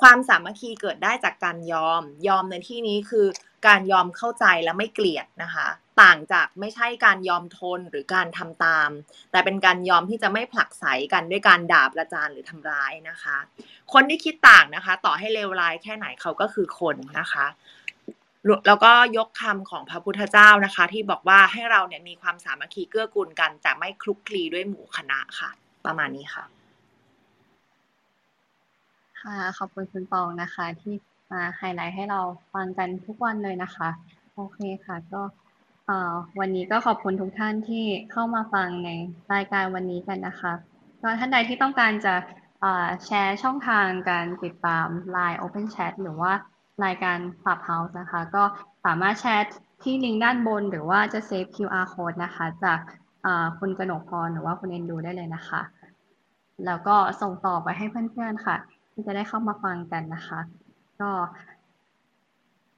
[0.02, 3.28] ความสามัคคีเกิดได้จากการยอม ยอมในที่นี้คือ
[3.68, 5.68] การยอมเข้าใจและไม่เกลียดนะคะ
[6.02, 8.90] ต่างจากไม่ใช่การยอมทนหรือการทำตาม
[9.32, 13.38] แต่เป็นการยอมที่จะไม่ผลักไสกันด้วยการด่าประจานหรือทำร้ายนะคะ
[13.94, 17.46] คนที่คิดต่างนะคะ ต่อให้เลวร้ายแค่ไหนเขาก็คือคนนะคะ
[18.68, 25.50] แล้วก็ยกคำของพระพุทธเจ้านะคะ ที่บอกว่าให้เราเนี่ยมีความสามัคคีเกื้อกูลกันจะไม่คลุกคลีด้วยหมู่คณะค่ะ
[25.86, 26.44] ประมาณนี้ค่ะ
[29.24, 30.96] ค่ะ ขอบคุณคุณปองนะคะ ที่
[31.32, 32.22] มาไฮไลท์ให้เรา
[32.54, 33.90] ฟังกันทุกวันเลยนะคะ
[34.36, 35.22] โอเคค่ะ ก็
[36.40, 38.90] วันนี้ก็ขอบคุณทุกท่านที่เข้ามาฟังใน
[39.34, 40.54] รายการวันนี้กันนะคะ
[41.02, 42.16] ก็ท่านใดที่ต้องการจะ
[43.06, 46.34] แชร์ช่องทางการติดตาม Line Open Chat หรือว่า
[46.86, 48.44] รายการ Clubhouse นะคะ ก็
[48.86, 49.46] สามารถแชร์
[49.84, 52.80] ที่ลิงก์ด้านบน หรือว่าจะเซฟ QR code นะคะ จาก
[53.60, 55.62] คุณกนกพรหรือว่าคุณเอ็นดูได้เลยนะคะ
[56.66, 58.58] แล้วก็ส่งต่อไปให้เพื่อนๆค่ะ
[58.94, 60.40] ที่จะได้เข้ามาฟังกันนะคะ
[61.02, 61.10] ก็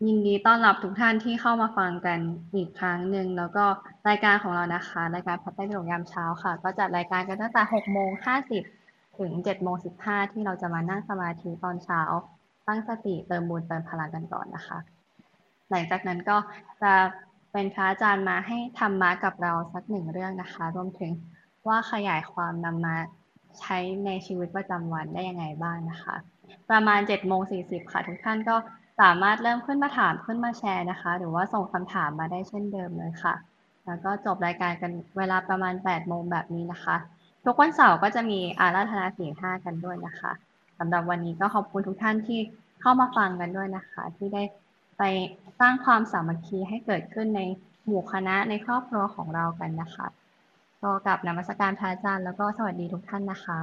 [0.05, 2.19] ยินดีต้อนรับทุกท่านที่เข้ามาฟังกัน
[2.55, 3.65] อีกครั้งหนึ่งแล้วก็
[4.09, 8.09] รายการของเรานะคะรายการพัฒนาประโยชน์ยามเช้าค่ะ ก็จัดรายการกันตั้งแต่6โมง
[8.63, 12.01] 50ถึง7โมง15ที่เราจะมานั่งสมาธิตอนเช้า
[12.67, 14.77] ตั้งสติเติมบุญเติมพลังกันก่อนนะคะ
[15.69, 16.37] หลังจากนั้นก็
[16.81, 16.93] จะ
[17.51, 21.11] เป็นพระอาจารย์มาให้ธรรมะกับเราสักหนึ่งเรื่องนะคะ รวมถึง
[21.67, 22.95] ว่าขยายความนำมา
[23.59, 26.15] ใช้ในชีวิตประจำวันได้ยังไงบ้างนะคะ
[26.71, 28.55] ประมาณ7โมง40ค่ะ ทุกท่านก็
[29.01, 33.35] สามารถเริ่มขึ้นมาถามขึ้นมาแชร์นะคะ หรือว่าส่งคำถามมาได้เช่นเดิมเลยค่ะ
[33.85, 36.95] แล้วก็จบรายการกันเวลาประมาณ8โมงแบบนี้นะคะ
[37.45, 40.31] ทุกวันเสาร์ก็จะมีอาราธนาศีห้ากันด้วยนะคะ
[40.79, 42.39] สำหรับวันนี้ก็ขอบคุณทุกท่านที่
[42.81, 44.43] เข้ามาฟังกันด้วยนะคะ ที่ได้
[44.97, 45.03] ไป
[45.59, 47.41] สร้างความสามัคคีให้เกิดขึ้นใน
[47.85, 50.07] หมู่คณะในครอบครัวของเรากันนะคะ
[50.81, 53.59] ก็กับนมัสการพระอาจารย์แล้วก็สวัสดีทุกท่านนะคะ